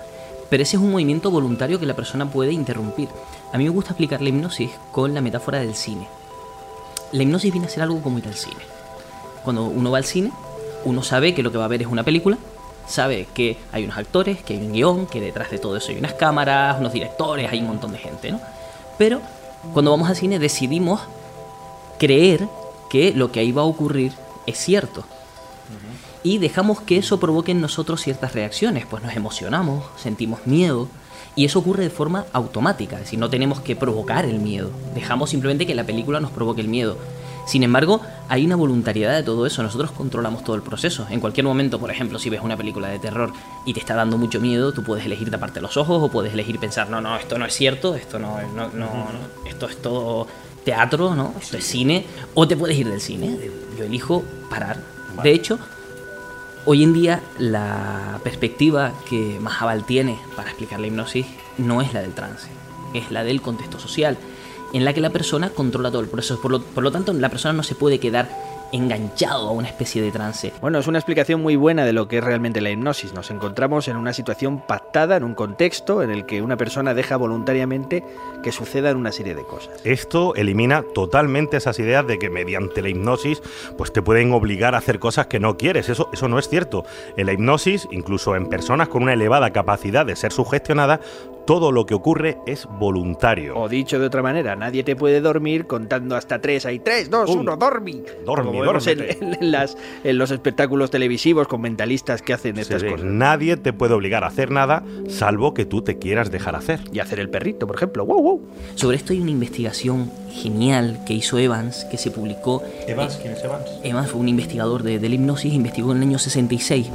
[0.51, 3.09] pero ese es un movimiento voluntario que la persona puede interrumpir.
[3.53, 6.07] A mí me gusta explicar la hipnosis con la metáfora del cine.
[7.13, 8.61] La hipnosis viene a ser algo como ir al cine.
[9.43, 10.33] Cuando uno va al cine,
[10.85, 12.37] uno sabe que lo que va a ver es una película,
[12.87, 15.99] sabe que hay unos actores, que hay un guion, que detrás de todo eso hay
[15.99, 18.41] unas cámaras, unos directores, hay un montón de gente, ¿no?
[18.99, 19.21] Pero
[19.73, 21.01] cuando vamos al cine decidimos
[21.99, 22.47] creer
[22.91, 24.13] que lo que ahí va a ocurrir
[24.47, 25.05] es cierto.
[26.23, 30.89] Y dejamos que eso provoque en nosotros ciertas reacciones, pues nos emocionamos, sentimos miedo,
[31.39, 35.31] y eso ocurre de forma automática, es decir, no tenemos que provocar el miedo, dejamos
[35.31, 36.99] simplemente que la película nos provoque el miedo.
[37.47, 41.07] Sin embargo, hay una voluntariedad de todo eso, nosotros controlamos todo el proceso.
[41.11, 43.33] En cualquier momento, por ejemplo, si ves una película de terror
[43.65, 46.59] y te está dando mucho miedo, tú puedes elegir taparte los ojos o puedes elegir
[46.59, 50.27] pensar, no, no, esto no es cierto, esto no, no, no, no, esto es todo
[50.65, 51.35] teatro, ¿no?
[51.41, 53.39] Esto es cine, o te puedes ir del cine.
[53.79, 54.83] Yo elijo parar.
[55.23, 55.61] De hecho,
[56.65, 62.01] hoy en día la perspectiva que Mahabal tiene para explicar la hipnosis no es la
[62.01, 62.49] del trance,
[62.95, 64.17] es la del contexto social,
[64.73, 66.41] en la que la persona controla todo el proceso.
[66.41, 68.29] Por lo, por lo tanto, la persona no se puede quedar
[68.73, 70.53] enganchado a una especie de trance.
[70.61, 73.15] Bueno, es una explicación muy buena de lo que es realmente la hipnosis.
[73.15, 77.17] Nos encontramos en una situación pactada, en un contexto en el que una persona deja
[77.17, 78.05] voluntariamente
[78.43, 79.81] que sucedan una serie de cosas.
[79.85, 83.43] Esto elimina totalmente esas ideas de que mediante la hipnosis
[83.77, 85.89] pues te pueden obligar a hacer cosas que no quieres.
[85.89, 86.85] Eso, eso no es cierto.
[87.17, 91.01] En la hipnosis, incluso en personas con una elevada capacidad de ser sugestionadas,
[91.49, 93.57] todo lo que ocurre es voluntario.
[93.57, 96.67] O dicho de otra manera, nadie te puede dormir contando hasta tres.
[96.67, 98.03] Hay tres, dos, uno, dormi.
[98.27, 103.03] Dormi, en, en las, en los espectáculos televisivos con mentalistas que hacen estas cosas.
[103.03, 106.81] Nadie te puede obligar a hacer nada salvo que tú te quieras dejar hacer.
[106.93, 108.05] Y hacer el perrito, por ejemplo.
[108.05, 108.43] Wow, wow.
[108.75, 113.43] Sobre esto hay una investigación genial que hizo Evans, que se publicó Evans, ¿quién es
[113.43, 113.71] Evans?
[113.83, 116.91] Evans fue un investigador de, de la hipnosis, investigó en el año 66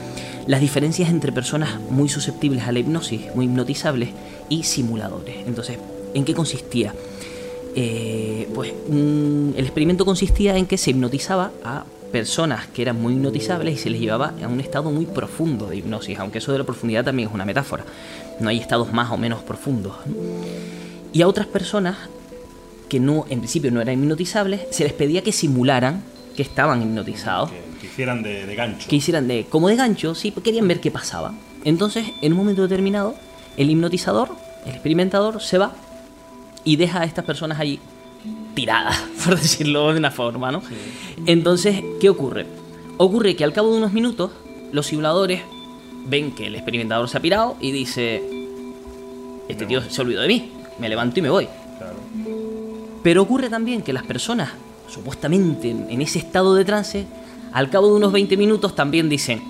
[0.45, 4.09] las diferencias entre personas muy susceptibles a la hipnosis, muy hipnotizables,
[4.49, 5.35] y simuladores.
[5.47, 5.77] Entonces,
[6.13, 6.93] ¿en qué consistía?
[7.75, 13.13] Eh, pues mm, el experimento consistía en que se hipnotizaba a personas que eran muy
[13.13, 16.59] hipnotizables y se les llevaba a un estado muy profundo de hipnosis, aunque eso de
[16.59, 17.83] la profundidad también es una metáfora.
[18.39, 19.95] No hay estados más o menos profundos.
[20.05, 20.13] ¿no?
[21.11, 21.97] Y a otras personas
[22.87, 26.03] que no, en principio no eran hipnotizables, se les pedía que simularan
[26.35, 27.49] que estaban hipnotizados
[27.81, 28.87] Que hicieran de, de gancho.
[28.87, 31.33] que hicieran de como de gancho, sí, querían ver qué pasaba.
[31.63, 33.15] Entonces, en un momento determinado,
[33.57, 34.29] el hipnotizador,
[34.65, 35.73] el experimentador, se va
[36.63, 37.79] y deja a estas personas allí
[38.53, 40.61] tiradas, por decirlo de una forma, ¿no?
[41.25, 42.45] Entonces, ¿qué ocurre?
[42.97, 44.31] Ocurre que al cabo de unos minutos,
[44.71, 45.41] los simuladores
[46.05, 48.21] ven que el experimentador se ha pirado y dice,
[49.47, 51.47] este tío se olvidó de mí, me levanto y me voy.
[53.01, 54.51] Pero ocurre también que las personas,
[54.87, 57.05] supuestamente en en ese estado de trance,
[57.51, 59.41] al cabo de unos 20 minutos también dicen,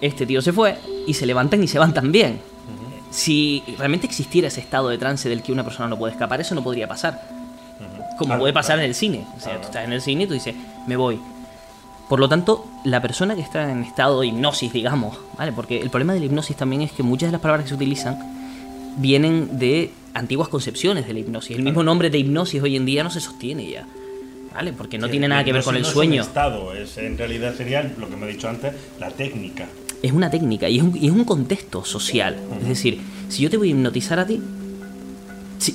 [0.00, 2.40] este tío se fue, y se levantan y se van también.
[3.12, 6.54] Si realmente existiera ese estado de trance del que una persona no puede escapar, eso
[6.54, 7.22] no podría pasar.
[8.18, 8.82] Como Claro, puede pasar claro.
[8.82, 9.26] en el cine.
[9.36, 10.54] O sea, tú estás en el cine y tú dices,
[10.86, 11.18] me voy.
[12.08, 15.52] Por lo tanto, la persona que está en estado de hipnosis, digamos, ¿vale?
[15.52, 17.74] Porque el problema de la hipnosis también es que muchas de las palabras que se
[17.74, 18.18] utilizan
[18.98, 21.56] vienen de antiguas concepciones de la hipnosis.
[21.56, 23.86] El mismo nombre de hipnosis hoy en día no se sostiene ya.
[24.54, 24.74] ¿Vale?
[24.74, 26.22] Porque no Sí, tiene nada que ver con el no es sueño.
[26.22, 29.66] un estado, es, en realidad sería lo que me he dicho antes, la técnica.
[30.02, 32.36] Es una técnica y es un, contexto social.
[32.60, 34.40] Es decir, si yo te voy a hipnotizar a ti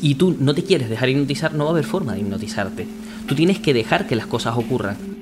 [0.02, 2.88] y tú no te quieres dejar hipnotizar, no va a haber forma de hipnotizarte.
[3.26, 5.17] Tú tienes que dejar que las cosas ocurran.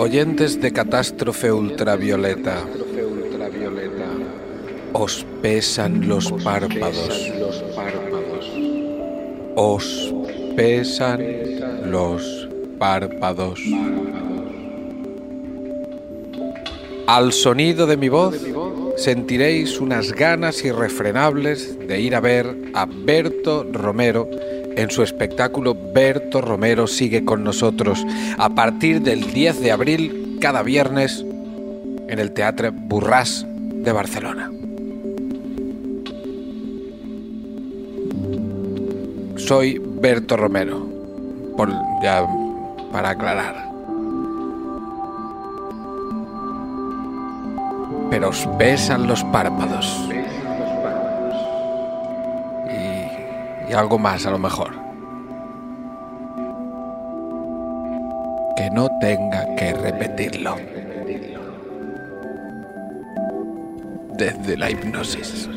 [0.00, 2.64] Oyentes de Catástrofe Ultravioleta,
[4.92, 7.32] os pesan los párpados.
[9.56, 10.14] Os
[10.54, 11.20] pesan
[11.90, 13.60] los párpados.
[17.08, 18.36] Al sonido de mi voz
[18.96, 24.28] sentiréis unas ganas irrefrenables de ir a ver a Berto Romero
[24.78, 28.06] en su espectáculo Berto Romero sigue con nosotros
[28.38, 31.24] a partir del 10 de abril cada viernes
[32.06, 34.52] en el Teatre Burràs de Barcelona.
[39.36, 40.86] Soy Berto Romero,
[42.00, 42.24] ya
[42.92, 43.68] para aclarar.
[48.10, 50.08] Pero os besan los párpados.
[53.68, 54.72] Y, algo más a lo mejor.
[58.56, 60.56] Que no tenga que repetirlo.
[64.16, 65.48] Desde la hipnosis.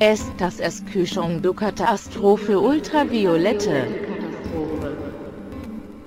[0.00, 4.13] Estas Erküchung du Katastrophe Ultraviolette.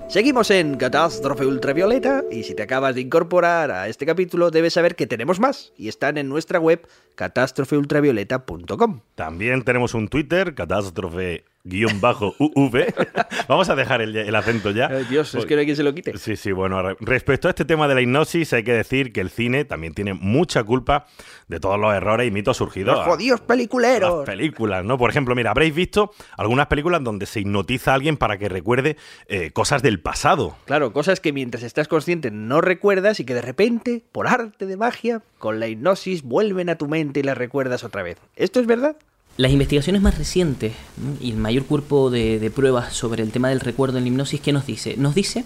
[0.08, 4.96] Seguimos en Catástrofe Ultravioleta y si te acabas de incorporar a este capítulo debes saber
[4.96, 9.00] que tenemos más y están en nuestra web catástrofeultravioleta.com.
[9.14, 12.94] También tenemos un Twitter, catástrofe guion bajo UV.
[13.48, 14.86] Vamos a dejar el, el acento ya.
[14.88, 16.16] Ay, Dios, es que no hay quien se lo quite.
[16.18, 19.20] Sí, sí, bueno, re- respecto a este tema de la hipnosis, hay que decir que
[19.20, 21.06] el cine también tiene mucha culpa
[21.48, 22.96] de todos los errores y mitos surgidos.
[22.96, 24.18] Los jodidos peliculeros.
[24.18, 24.98] las películas, ¿no?
[24.98, 28.96] Por ejemplo, mira, habréis visto algunas películas donde se hipnotiza a alguien para que recuerde
[29.28, 30.56] eh, cosas del pasado.
[30.66, 34.76] Claro, cosas que mientras estás consciente no recuerdas y que de repente, por arte de
[34.76, 38.18] magia, con la hipnosis vuelven a tu mente y las recuerdas otra vez.
[38.36, 38.96] ¿Esto es verdad?
[39.38, 40.74] Las investigaciones más recientes
[41.20, 44.40] y el mayor cuerpo de, de pruebas sobre el tema del recuerdo en la hipnosis,
[44.40, 44.96] ¿qué nos dice?
[44.96, 45.44] Nos dice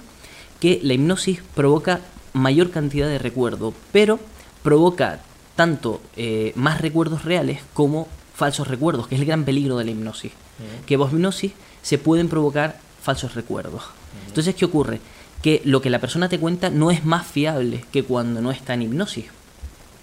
[0.60, 2.00] que la hipnosis provoca
[2.32, 4.18] mayor cantidad de recuerdo, pero
[4.62, 5.20] provoca
[5.56, 9.90] tanto eh, más recuerdos reales como falsos recuerdos, que es el gran peligro de la
[9.90, 10.32] hipnosis.
[10.86, 11.52] Que vos hipnosis
[11.82, 13.82] se pueden provocar falsos recuerdos.
[14.26, 15.00] Entonces, ¿qué ocurre?
[15.42, 18.72] Que lo que la persona te cuenta no es más fiable que cuando no está
[18.74, 19.26] en hipnosis.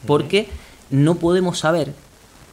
[0.06, 0.48] Porque
[0.92, 1.94] no podemos saber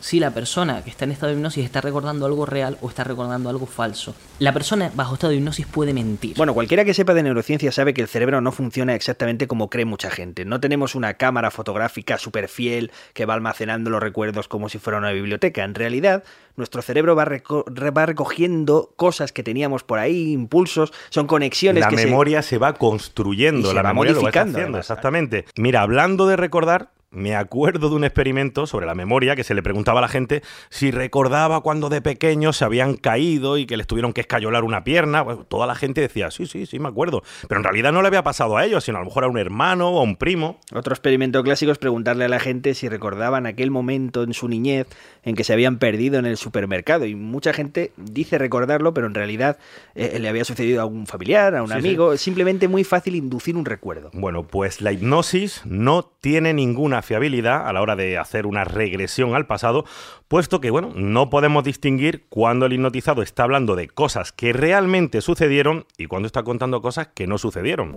[0.07, 3.03] si la persona que está en estado de hipnosis está recordando algo real o está
[3.03, 4.15] recordando algo falso.
[4.39, 6.37] La persona bajo estado de hipnosis puede mentir.
[6.37, 9.85] Bueno, cualquiera que sepa de neurociencia sabe que el cerebro no funciona exactamente como cree
[9.85, 10.45] mucha gente.
[10.45, 14.99] No tenemos una cámara fotográfica súper fiel que va almacenando los recuerdos como si fuera
[15.01, 15.65] una biblioteca.
[15.65, 16.23] En realidad,
[16.55, 21.81] nuestro cerebro va, reco- re- va recogiendo cosas que teníamos por ahí, impulsos, son conexiones
[21.81, 22.59] La que memoria se...
[22.59, 25.47] va construyendo, Y se la va memoria lo va modificando, haciendo, exactamente.
[25.57, 29.63] Mira, hablando de recordar, me acuerdo de un experimento sobre la memoria que se le
[29.63, 33.87] preguntaba a la gente si recordaba cuando de pequeño se habían caído y que les
[33.87, 35.23] tuvieron que escayolar una pierna.
[35.23, 37.23] Bueno, toda la gente decía, sí, sí, sí, me acuerdo.
[37.49, 39.39] Pero en realidad no le había pasado a ellos, sino a lo mejor a un
[39.39, 40.61] hermano o a un primo.
[40.75, 44.87] Otro experimento clásico es preguntarle a la gente si recordaban aquel momento en su niñez
[45.23, 47.07] en que se habían perdido en el supermercado.
[47.07, 49.59] Y mucha gente dice recordarlo, pero en realidad
[49.95, 51.79] eh, le había sucedido a un familiar, a un Sí, sí.
[51.79, 52.13] amigo.
[52.13, 54.11] Es simplemente muy fácil inducir un recuerdo.
[54.13, 59.35] Bueno, pues la hipnosis no tiene ninguna fiabilidad a la hora de hacer una regresión
[59.35, 59.85] al pasado,
[60.29, 65.21] puesto que, bueno, no podemos distinguir cuando el hipnotizado está hablando de cosas que realmente
[65.23, 67.97] sucedieron y cuando está contando cosas que no sucedieron.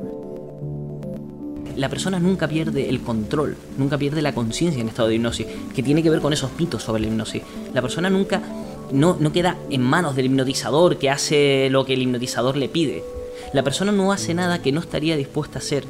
[1.76, 5.84] La persona nunca pierde el control, nunca pierde la conciencia en estado de hipnosis, que
[5.84, 7.41] tiene que ver con esos mitos sobre la hipnosis.
[7.74, 8.41] La persona nunca
[8.91, 13.04] no, no queda en manos del hipnotizador que hace lo que el hipnotizador le pide.
[13.54, 15.86] La persona no hace nada que no estaría dispuesta a hacer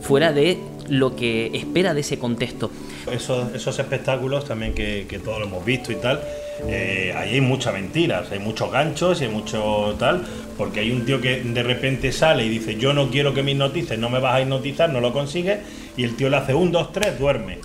[0.00, 0.58] fuera de
[0.88, 2.70] lo que espera de ese contexto.
[3.10, 6.20] Esos, esos espectáculos también que, que todos lo hemos visto y tal,
[6.66, 10.24] eh, ahí hay mucha mentira, o sea, hay muchos ganchos y hay mucho tal,
[10.58, 13.52] porque hay un tío que de repente sale y dice, yo no quiero que me
[13.52, 15.60] hipnotices, no me vas a hipnotizar, no lo consigues,
[15.96, 17.58] y el tío le hace un, dos, tres, duerme.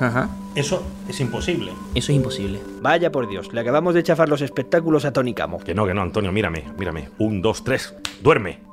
[0.00, 0.30] Ajá.
[0.54, 1.72] Eso es imposible.
[1.94, 2.58] Eso es imposible.
[2.80, 5.58] Vaya por Dios, le acabamos de chafar los espectáculos a Tony Camo.
[5.58, 7.10] Que no, que no, Antonio, mírame, mírame.
[7.18, 8.67] Un, dos, tres, duerme.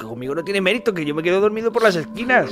[0.00, 2.48] Conmigo no tiene mérito, que yo me quedo dormido por las esquinas.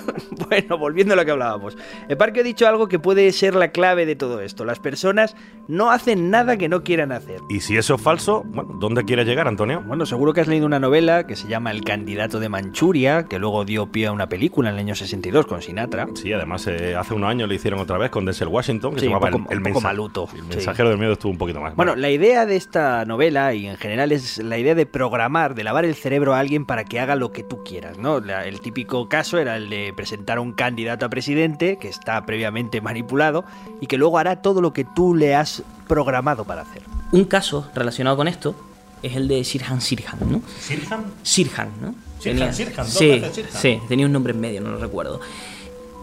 [0.48, 1.76] bueno, volviendo a lo que hablábamos.
[2.08, 4.64] El parque ha dicho algo que puede ser la clave de todo esto.
[4.64, 5.34] Las personas
[5.68, 7.40] no hacen nada que no quieran hacer.
[7.48, 9.82] Y si eso es falso, bueno, ¿dónde quieres llegar, Antonio?
[9.86, 13.38] Bueno, seguro que has leído una novela que se llama El candidato de Manchuria, que
[13.38, 16.06] luego dio pie a una película en el año 62 con Sinatra.
[16.14, 19.06] Sí, además eh, hace unos años lo hicieron otra vez con Denzel Washington, que Sí,
[19.06, 20.46] se llamaba poco- el, el mensa- maluto, El sí.
[20.50, 21.74] mensajero del miedo estuvo un poquito más.
[21.76, 25.64] Bueno, la idea de esta novela y en general es la idea de programar, de
[25.64, 28.20] lavar el cerebro a alguien para que haga lo que tú quieras, ¿no?
[28.20, 32.24] La- el típico caso era el de presentar a un candidato a presidente que está
[32.24, 33.44] previamente manipulado
[33.80, 36.82] y que luego hará todo lo que tú le has programado para hacer.
[37.10, 38.54] Un caso relacionado con esto
[39.02, 40.40] es el de Sirhan Sirhan, ¿no?
[40.60, 41.04] ¿Sirhan?
[41.22, 41.94] Sirhan, ¿no?
[42.20, 43.52] Sirhan, Sirhan, dos sí, veces Sirhan.
[43.52, 45.20] sí, tenía un nombre en medio, no lo recuerdo.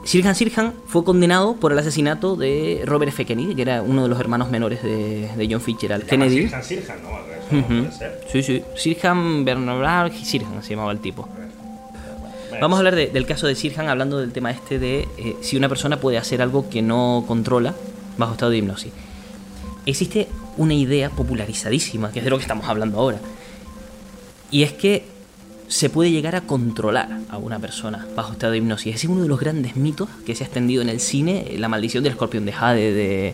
[0.03, 3.25] Sirhan Sirhan fue condenado por el asesinato de Robert F.
[3.25, 6.43] Kennedy, que era uno de los hermanos menores de, de John Fitzgerald Kennedy.
[6.43, 8.21] Sirhan, Sirhan, no, puede ser.
[8.31, 8.63] Sí, sí.
[8.75, 11.27] Sirhan Bernard Sirhan se llamaba el tipo.
[12.61, 15.57] Vamos a hablar de- del caso de Sirhan hablando del tema este de eh, si
[15.57, 17.73] una persona puede hacer algo que no controla
[18.17, 18.91] bajo estado de hipnosis.
[19.85, 20.27] Existe
[20.57, 23.19] una idea popularizadísima, que es de lo que estamos hablando ahora.
[24.51, 25.03] Y es que
[25.73, 28.93] se puede llegar a controlar a una persona bajo estado de hipnosis.
[28.93, 31.67] Ese es uno de los grandes mitos que se ha extendido en el cine, la
[31.67, 33.33] maldición del escorpión de Jade de,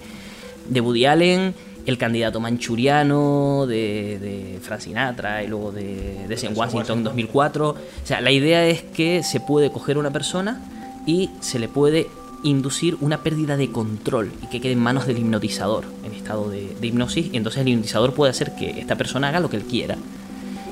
[0.69, 1.53] de Woody Allen,
[1.85, 6.47] el candidato manchuriano de, de Frank Sinatra y luego de, de.
[6.55, 7.69] Washington 2004.
[7.71, 10.61] O sea, la idea es que se puede coger a una persona
[11.05, 12.07] y se le puede
[12.45, 16.73] inducir una pérdida de control y que quede en manos del hipnotizador en estado de,
[16.79, 19.63] de hipnosis y entonces el hipnotizador puede hacer que esta persona haga lo que él
[19.63, 19.97] quiera.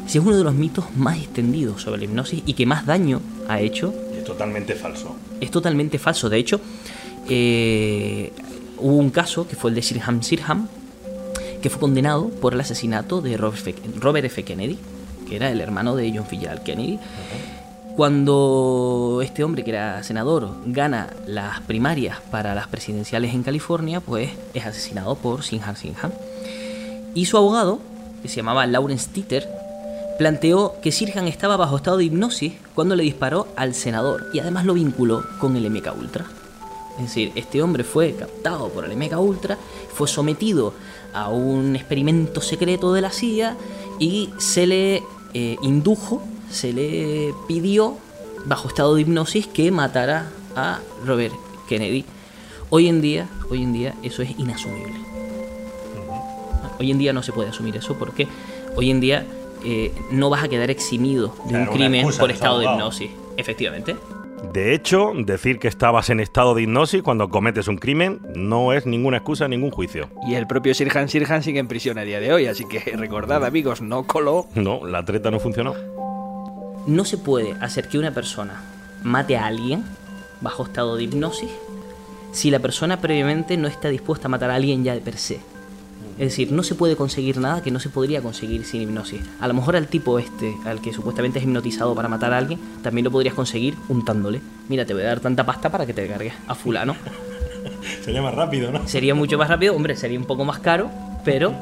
[0.07, 3.19] Ese es uno de los mitos más extendidos sobre la hipnosis y que más daño
[3.49, 3.93] ha hecho.
[4.17, 5.17] Es totalmente falso.
[5.41, 6.29] Es totalmente falso.
[6.29, 6.61] De hecho,
[7.27, 8.31] eh,
[8.77, 10.69] hubo un caso que fue el de Sirham Sirham,
[11.61, 13.75] que fue condenado por el asesinato de Robert F.
[13.99, 14.45] Robert F.
[14.45, 14.77] Kennedy,
[15.27, 16.99] que era el hermano de John Fitzgerald Kennedy.
[17.97, 24.29] Cuando este hombre, que era senador, gana las primarias para las presidenciales en California, pues
[24.53, 26.13] es asesinado por Sinham Sinham.
[27.13, 27.81] Y su abogado,
[28.21, 29.56] que se llamaba Lawrence Titter,
[30.17, 34.65] planteó que Sirhan estaba bajo estado de hipnosis cuando le disparó al senador y además
[34.65, 36.25] lo vinculó con el MK Ultra.
[36.97, 39.57] Es decir, este hombre fue captado por el MK Ultra,
[39.93, 40.73] fue sometido
[41.13, 43.55] a un experimento secreto de la CIA
[43.99, 45.03] y se le
[45.33, 47.97] eh, indujo, se le pidió
[48.45, 51.35] bajo estado de hipnosis que matara a Robert
[51.69, 52.05] Kennedy.
[52.69, 54.95] Hoy en día, hoy en día eso es inasumible.
[56.79, 58.27] Hoy en día no se puede asumir eso porque
[58.75, 59.25] hoy en día
[59.63, 63.11] eh, no vas a quedar eximido de Claro, un crimen por estado de hipnosis.
[63.37, 63.95] Efectivamente.
[64.53, 68.85] De hecho, decir que estabas en estado de hipnosis cuando cometes un crimen no es
[68.85, 70.09] ninguna excusa, ningún juicio.
[70.27, 73.43] Y el propio Sirhan Sirhan sigue en prisión a día de hoy, así que recordad
[73.43, 74.47] amigos, no coló.
[74.55, 75.73] No, la treta no funcionó.
[76.85, 78.61] No se puede hacer que una persona
[79.03, 79.83] mate a alguien
[80.41, 81.51] bajo estado de hipnosis
[82.31, 85.39] si la persona previamente no está dispuesta a matar a alguien ya de per se.
[86.17, 89.21] Es decir, no se puede conseguir nada que no se podría conseguir sin hipnosis.
[89.39, 92.59] A lo mejor al tipo este, al que supuestamente es hipnotizado para matar a alguien,
[92.81, 94.41] también lo podrías conseguir untándole.
[94.67, 96.95] Mira, te voy a dar tanta pasta para que te cargues a fulano.
[98.03, 98.87] Sería más rápido, ¿no?
[98.87, 100.89] Sería mucho más rápido, hombre, sería un poco más caro,
[101.23, 101.53] pero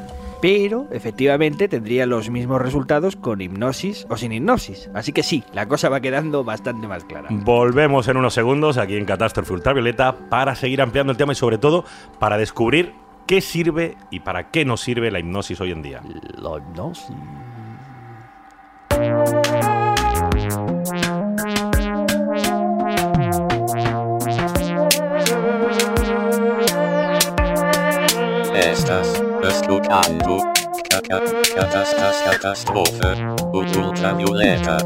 [0.42, 4.90] Pero, efectivamente, tendría los mismos resultados con hipnosis o sin hipnosis.
[4.94, 7.30] Así que sí, la cosa va quedando bastante más clara.
[7.32, 11.58] Volvemos en unos segundos aquí en Catástrofe Ultravioleta para seguir ampliando el tema y sobre
[11.58, 11.86] todo
[12.20, 12.94] para descubrir
[13.26, 16.02] qué sirve y para qué no sirve la hipnosis hoy en día.
[16.38, 17.12] La hipnosis.
[28.54, 30.38] Estás escuchando
[30.90, 31.22] Cata-
[31.56, 34.78] Catas- Catástrofe Ultravioleta.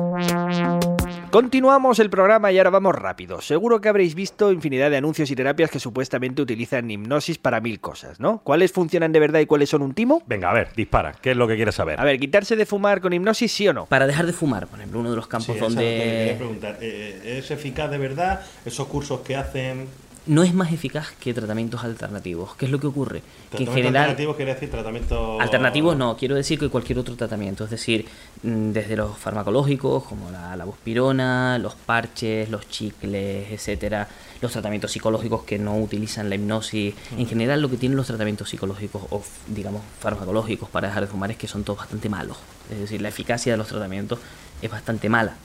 [1.31, 3.39] Continuamos el programa y ahora vamos rápido.
[3.39, 7.79] Seguro que habréis visto infinidad de anuncios y terapias que supuestamente utilizan hipnosis para mil
[7.79, 8.39] cosas, ¿no?
[8.39, 10.23] ¿Cuáles funcionan de verdad y cuáles son un timo?
[10.25, 11.11] Venga, a ver, dispara.
[11.21, 11.99] ¿Qué es lo que quieres saber?
[11.99, 13.85] A ver, quitarse de fumar con hipnosis, sí o no.
[13.85, 16.77] para dejar de fumar, por ejemplo, uno de los campos donde preguntar.
[16.81, 19.87] eh, ¿Es eficaz de verdad esos cursos que hacen?
[20.27, 22.55] No es más eficaz que tratamientos alternativos.
[22.55, 23.19] ¿Qué es lo que ocurre?
[23.19, 25.41] Que en Tratamientos general alternativos quiere decir tratamiento...
[25.41, 28.05] Alternativos no, quiero decir que cualquier otro tratamiento, es decir,
[28.43, 34.07] mm, desde los farmacológicos como la, la buspirona, los parches, los chicles, etcétera,
[34.41, 38.49] los tratamientos psicológicos que no utilizan la hipnosis, en general lo que tienen los tratamientos
[38.49, 42.37] psicológicos o digamos farmacológicos para dejar de fumar es que son todos bastante malos,
[42.71, 44.19] es decir, la eficacia de los tratamientos
[44.61, 45.35] es bastante mala.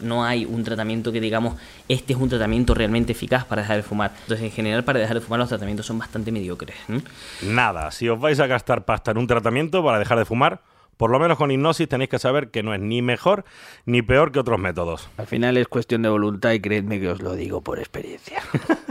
[0.00, 1.56] No hay un tratamiento que digamos,
[1.88, 4.12] este es un tratamiento realmente eficaz para dejar de fumar.
[4.22, 6.76] Entonces, en general, para dejar de fumar los tratamientos son bastante mediocres.
[7.42, 10.60] Nada, si os vais a gastar pasta en un tratamiento para dejar de fumar,
[10.96, 13.44] por lo menos con hipnosis tenéis que saber que no es ni mejor
[13.84, 15.08] ni peor que otros métodos.
[15.16, 18.42] Al final es cuestión de voluntad y creedme que os lo digo por experiencia.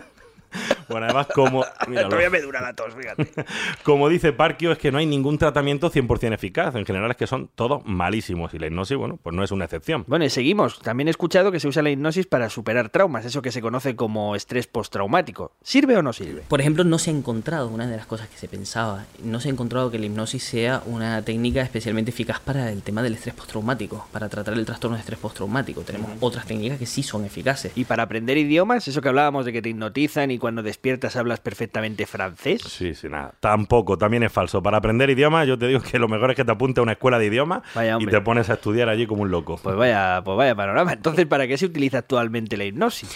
[0.90, 2.10] Bueno, además, como, míralo.
[2.10, 3.28] Todavía me dura la tos, fíjate.
[3.84, 6.76] como dice Parkio, es que no hay ningún tratamiento 100% eficaz.
[6.76, 9.66] En general es que son todos malísimos y la hipnosis, bueno, pues no es una
[9.66, 10.04] excepción.
[10.08, 10.80] Bueno, y seguimos.
[10.80, 13.96] También he escuchado que se usa la hipnosis para superar traumas, eso que se conoce
[13.96, 15.52] como estrés postraumático.
[15.62, 16.44] ¿Sirve o no sirve?
[16.48, 19.50] Por ejemplo, no se ha encontrado, una de las cosas que se pensaba, no se
[19.50, 23.36] ha encontrado que la hipnosis sea una técnica especialmente eficaz para el tema del estrés
[23.36, 25.82] postraumático, para tratar el trastorno de estrés postraumático.
[25.82, 27.72] Tenemos otras técnicas que sí son eficaces.
[27.76, 31.40] Y para aprender idiomas, eso que hablábamos de que te hipnotizan y cuando despiertas hablas
[31.40, 32.62] perfectamente francés.
[32.68, 33.34] Sí, sí, nada.
[33.40, 34.64] Tampoco, también es falso.
[34.64, 36.94] Para aprender idiomas, yo te digo que lo mejor es que te apunte a una
[36.94, 39.60] escuela de idiomas Vaya, y te pones a estudiar allí como un loco.
[39.62, 40.94] Pues vaya, pues vaya panorama.
[40.94, 43.10] Entonces, ¿para qué se utiliza actualmente la hipnosis?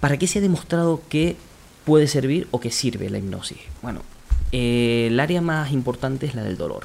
[0.00, 1.36] ¿Para qué se ha demostrado que
[1.84, 3.58] puede servir o que sirve la hipnosis?
[3.82, 4.00] Bueno,
[4.50, 6.84] eh, el área más importante es la del dolor.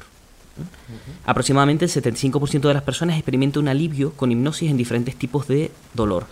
[1.24, 5.70] Aproximadamente el 75% de las personas experimenta un alivio con hipnosis en diferentes tipos de
[5.94, 6.26] dolor.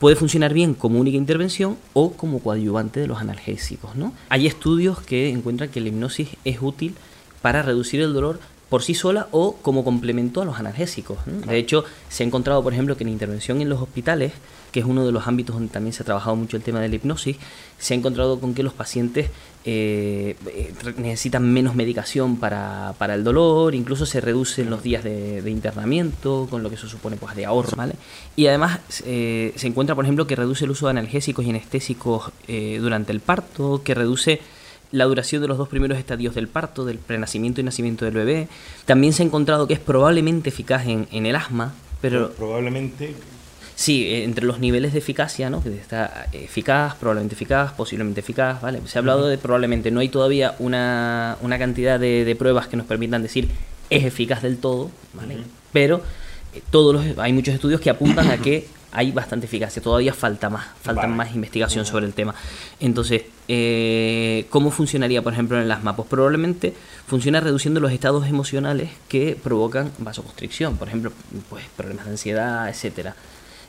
[0.00, 3.96] Puede funcionar bien como única intervención o como coadyuvante de los analgésicos.
[3.96, 4.14] ¿no?
[4.30, 6.94] Hay estudios que encuentran que la hipnosis es útil
[7.42, 8.40] para reducir el dolor
[8.70, 11.18] por sí sola o como complemento a los analgésicos.
[11.26, 14.32] De hecho, se ha encontrado, por ejemplo, que en intervención en los hospitales,
[14.72, 16.88] que es uno de los ámbitos donde también se ha trabajado mucho el tema de
[16.88, 17.36] la hipnosis,
[17.78, 19.28] se ha encontrado con que los pacientes
[19.64, 25.42] eh, eh, necesitan menos medicación para, para el dolor, incluso se reducen los días de,
[25.42, 27.76] de internamiento, con lo que eso supone pues, de ahorro.
[27.76, 27.94] ¿vale?
[28.36, 32.30] Y además eh, se encuentra, por ejemplo, que reduce el uso de analgésicos y anestésicos
[32.48, 34.40] eh, durante el parto, que reduce
[34.92, 38.48] la duración de los dos primeros estadios del parto, del prenacimiento y nacimiento del bebé.
[38.86, 43.14] También se ha encontrado que es probablemente eficaz en, en el asma, pero Probablemente
[43.80, 45.62] sí, eh, entre los niveles de eficacia, ¿no?
[45.62, 48.80] Que está eficaz, probablemente eficaz, posiblemente eficaz, ¿vale?
[48.84, 52.76] Se ha hablado de probablemente, no hay todavía una, una cantidad de, de pruebas que
[52.76, 53.48] nos permitan decir
[53.88, 55.38] es eficaz del todo, ¿vale?
[55.72, 56.02] Pero
[56.52, 60.50] eh, todos los, hay muchos estudios que apuntan a que hay bastante eficacia, todavía falta
[60.50, 61.14] más, falta Vale.
[61.14, 62.34] más investigación sobre el tema.
[62.80, 65.96] Entonces, eh, ¿cómo funcionaría, por ejemplo, en el asma?
[65.96, 66.74] Pues probablemente
[67.06, 71.12] funciona reduciendo los estados emocionales que provocan vasoconstricción, por ejemplo,
[71.48, 73.16] pues problemas de ansiedad, etcétera.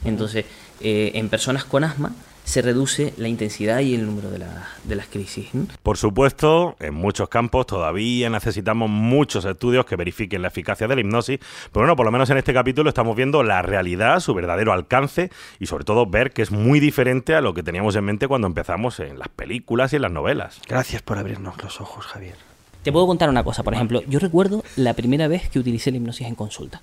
[0.05, 0.45] Entonces,
[0.81, 4.95] eh, en personas con asma se reduce la intensidad y el número de, la- de
[4.95, 5.53] las crisis.
[5.53, 5.67] ¿no?
[5.83, 11.01] Por supuesto, en muchos campos todavía necesitamos muchos estudios que verifiquen la eficacia de la
[11.01, 11.37] hipnosis,
[11.71, 15.29] pero bueno, por lo menos en este capítulo estamos viendo la realidad, su verdadero alcance
[15.59, 18.47] y sobre todo ver que es muy diferente a lo que teníamos en mente cuando
[18.47, 20.59] empezamos en las películas y en las novelas.
[20.67, 22.35] Gracias por abrirnos los ojos, Javier.
[22.81, 25.97] Te puedo contar una cosa, por ejemplo, yo recuerdo la primera vez que utilicé la
[25.97, 26.81] hipnosis en consulta.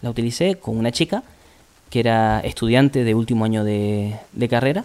[0.00, 1.22] La utilicé con una chica
[1.90, 4.18] que era estudiante de último año de,
[4.48, 4.84] carrera,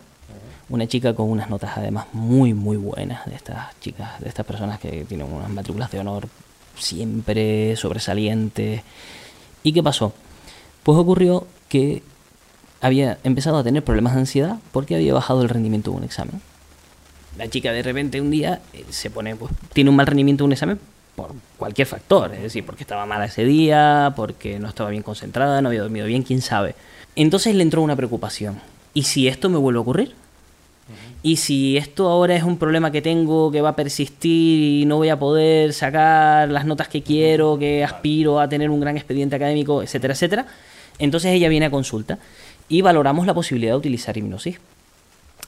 [0.69, 4.79] una chica con unas notas además muy, muy buenas, de estas chicas, de estas personas
[4.79, 6.27] que tienen unas matrículas de honor
[6.77, 8.81] siempre sobresalientes.
[9.63, 10.13] ¿Y qué pasó?
[10.83, 12.01] Pues ocurrió que
[12.79, 16.41] había empezado a tener problemas de ansiedad porque había bajado el rendimiento de un examen.
[17.37, 20.47] La chica de repente un día eh, se pone, pues, tiene un mal rendimiento de
[20.47, 20.79] un examen
[21.21, 25.61] por cualquier factor, es decir, porque estaba mala ese día, porque no estaba bien concentrada,
[25.61, 26.75] no había dormido bien, quién sabe.
[27.15, 28.59] Entonces le entró una preocupación.
[28.93, 30.15] ¿Y si esto me vuelve a ocurrir?
[31.23, 34.97] ¿Y si esto ahora es un problema que tengo que va a persistir y no
[34.97, 39.35] voy a poder sacar las notas que quiero, que aspiro a tener un gran expediente
[39.35, 40.47] académico, etcétera, etcétera?
[40.97, 42.17] Entonces ella viene a consulta
[42.67, 44.59] y valoramos la posibilidad de utilizar hipnosis.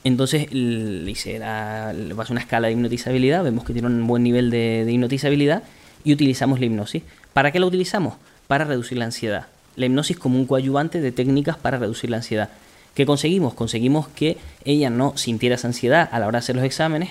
[0.04, 4.22] Entonces le hice la, le paso una escala de hipnotizabilidad, vemos que tiene un buen
[4.22, 5.62] nivel de, de hipnotizabilidad
[6.04, 7.02] y utilizamos la hipnosis.
[7.32, 8.14] ¿Para qué la utilizamos?
[8.46, 9.46] Para reducir la ansiedad.
[9.76, 12.50] La hipnosis como un coadyuvante de técnicas para reducir la ansiedad.
[12.94, 13.54] ¿Qué conseguimos?
[13.54, 17.10] Conseguimos que ella no sintiera esa ansiedad a la hora de hacer los exámenes,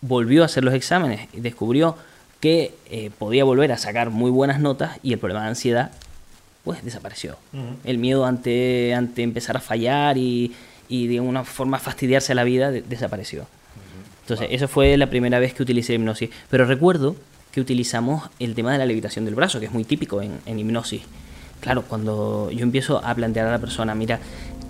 [0.00, 1.96] volvió a hacer los exámenes y descubrió
[2.40, 5.90] que eh, podía volver a sacar muy buenas notas y el problema de ansiedad
[6.62, 7.36] pues desapareció.
[7.84, 10.52] El miedo ante, ante empezar a fallar y,
[10.88, 13.46] y de una forma fastidiarse la vida de- desapareció.
[14.22, 16.30] Entonces, eso fue la primera vez que utilicé hipnosis.
[16.50, 17.14] Pero recuerdo
[17.52, 20.58] que utilizamos el tema de la levitación del brazo, que es muy típico en, en
[20.58, 21.02] hipnosis.
[21.60, 24.18] Claro, cuando yo empiezo a plantear a la persona, mira,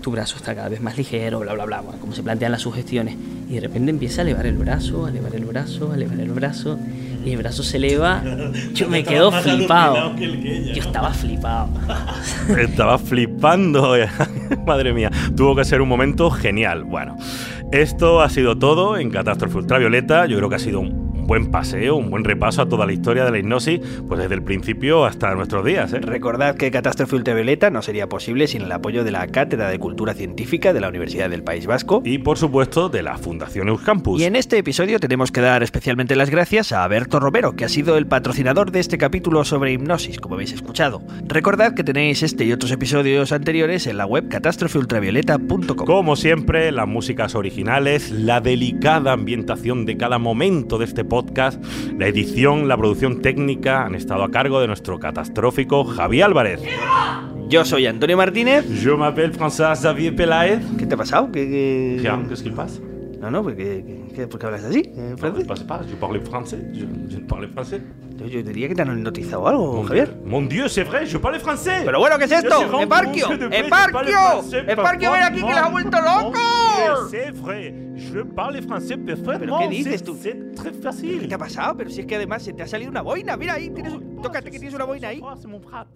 [0.01, 2.63] tu brazo está cada vez más ligero, bla, bla, bla, bueno, como se plantean las
[2.63, 3.17] sugestiones,
[3.49, 6.31] y de repente empieza a elevar el brazo, a elevar el brazo, a elevar el
[6.33, 6.79] brazo,
[7.25, 8.23] y el brazo se eleva,
[8.75, 9.95] yo me quedo flipado.
[9.97, 10.87] alucinado que el que ella, Yo ¿no?
[10.89, 11.69] estaba flipado.
[12.59, 13.95] Estaba flipando.
[14.67, 16.85] Madre mía, tuvo que ser un momento genial.
[16.85, 17.17] Bueno,
[17.73, 20.27] esto ha sido todo en Catástrofe Ultravioleta.
[20.27, 23.25] Yo creo que ha sido un buen paseo, un buen repaso a toda la historia
[23.25, 25.93] de la hipnosis, pues desde el principio hasta nuestros días.
[25.93, 26.01] ¿eh?
[26.01, 30.15] Recordad que Catástrofe Ultravioleta no sería posible sin el apoyo de la Cátedra de Cultura
[30.15, 32.03] Científica de la Universidad del País Vasco.
[32.05, 34.21] Y por supuesto de la Fundación Euskampus.
[34.21, 37.69] Y en este episodio tenemos que dar especialmente las gracias a Berto Romero, que ha
[37.69, 41.03] sido el patrocinador de este capítulo sobre hipnosis, como habéis escuchado.
[41.27, 45.87] Recordad que tenéis este y otros episodios anteriores en la web catástrofeultravioleta.com.
[45.87, 51.14] Como siempre, las músicas originales, la delicada ambientación de cada momento de este podcast,
[51.99, 56.61] la edición, la producción técnica han estado a cargo de nuestro catastrófico Javier Álvarez.
[57.49, 58.65] Yo soy Antonio Martínez.
[58.83, 60.61] Je m'appelle François Xavier Pelaez.
[60.79, 61.31] ¿Qué te ha pasado?
[61.31, 61.97] ¿Qué, qué...
[62.01, 62.94] Rien, qu'est-ce qu'il passe No,
[63.25, 63.81] Non, non, porque,
[64.29, 64.83] ¿por qué hablas así?
[64.85, 65.67] Eh, pues, pues, pues, ¿En francés?
[65.67, 67.81] No, pas, yo parle français, yo, yo parle français.
[68.19, 70.15] Yo, yo, diría que te han hipnotizado algo, mon Javier.
[70.27, 71.85] Mon Dieu, c'est vrai, je parle français.
[71.87, 72.61] Pero bueno, ¿qué es esto?
[72.79, 73.33] ¡Eparquio!
[73.51, 74.45] ¡Eparquio!
[74.69, 76.39] ¡Eparquio, ven aquí que les ha vuelto loco!
[77.11, 79.47] C'est vrai, je parle français perfectamente.
[79.47, 80.19] ¿Pero qué dices tú?
[80.21, 81.21] C'est très facile.
[81.21, 81.79] ¿Qué te ha pasado?
[81.79, 83.39] Pero si es que además se te ha salido una boina.
[83.39, 84.21] Mira ahí, tienes oh, un...
[84.21, 85.23] Tócate que tienes una boina ahí.
[85.41, 85.89] C'est mon brat.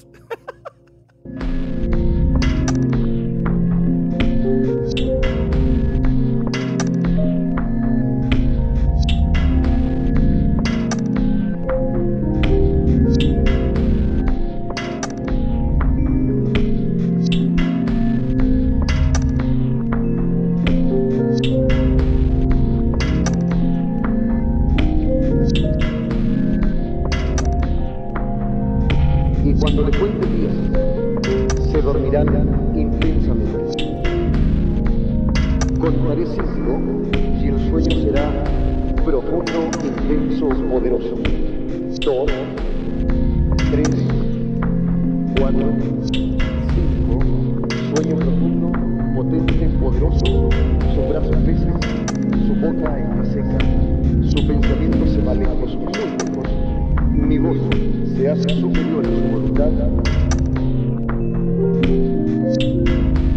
[57.55, 59.71] se hace superior a su voluntad,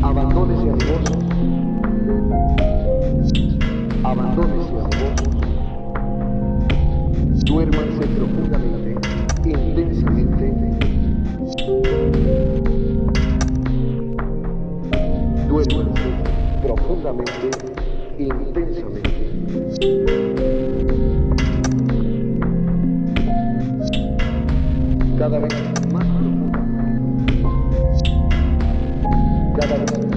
[0.01, 1.13] abandónese al gozo,
[4.03, 5.29] abandónese al gozo,
[7.45, 8.89] duérmase profundamente,
[9.45, 10.45] intensamente,
[15.47, 16.09] duérmase
[16.61, 17.49] profundamente,
[18.19, 20.30] intensamente.
[25.21, 25.53] cada vez
[25.93, 26.07] más
[29.55, 30.10] cada vez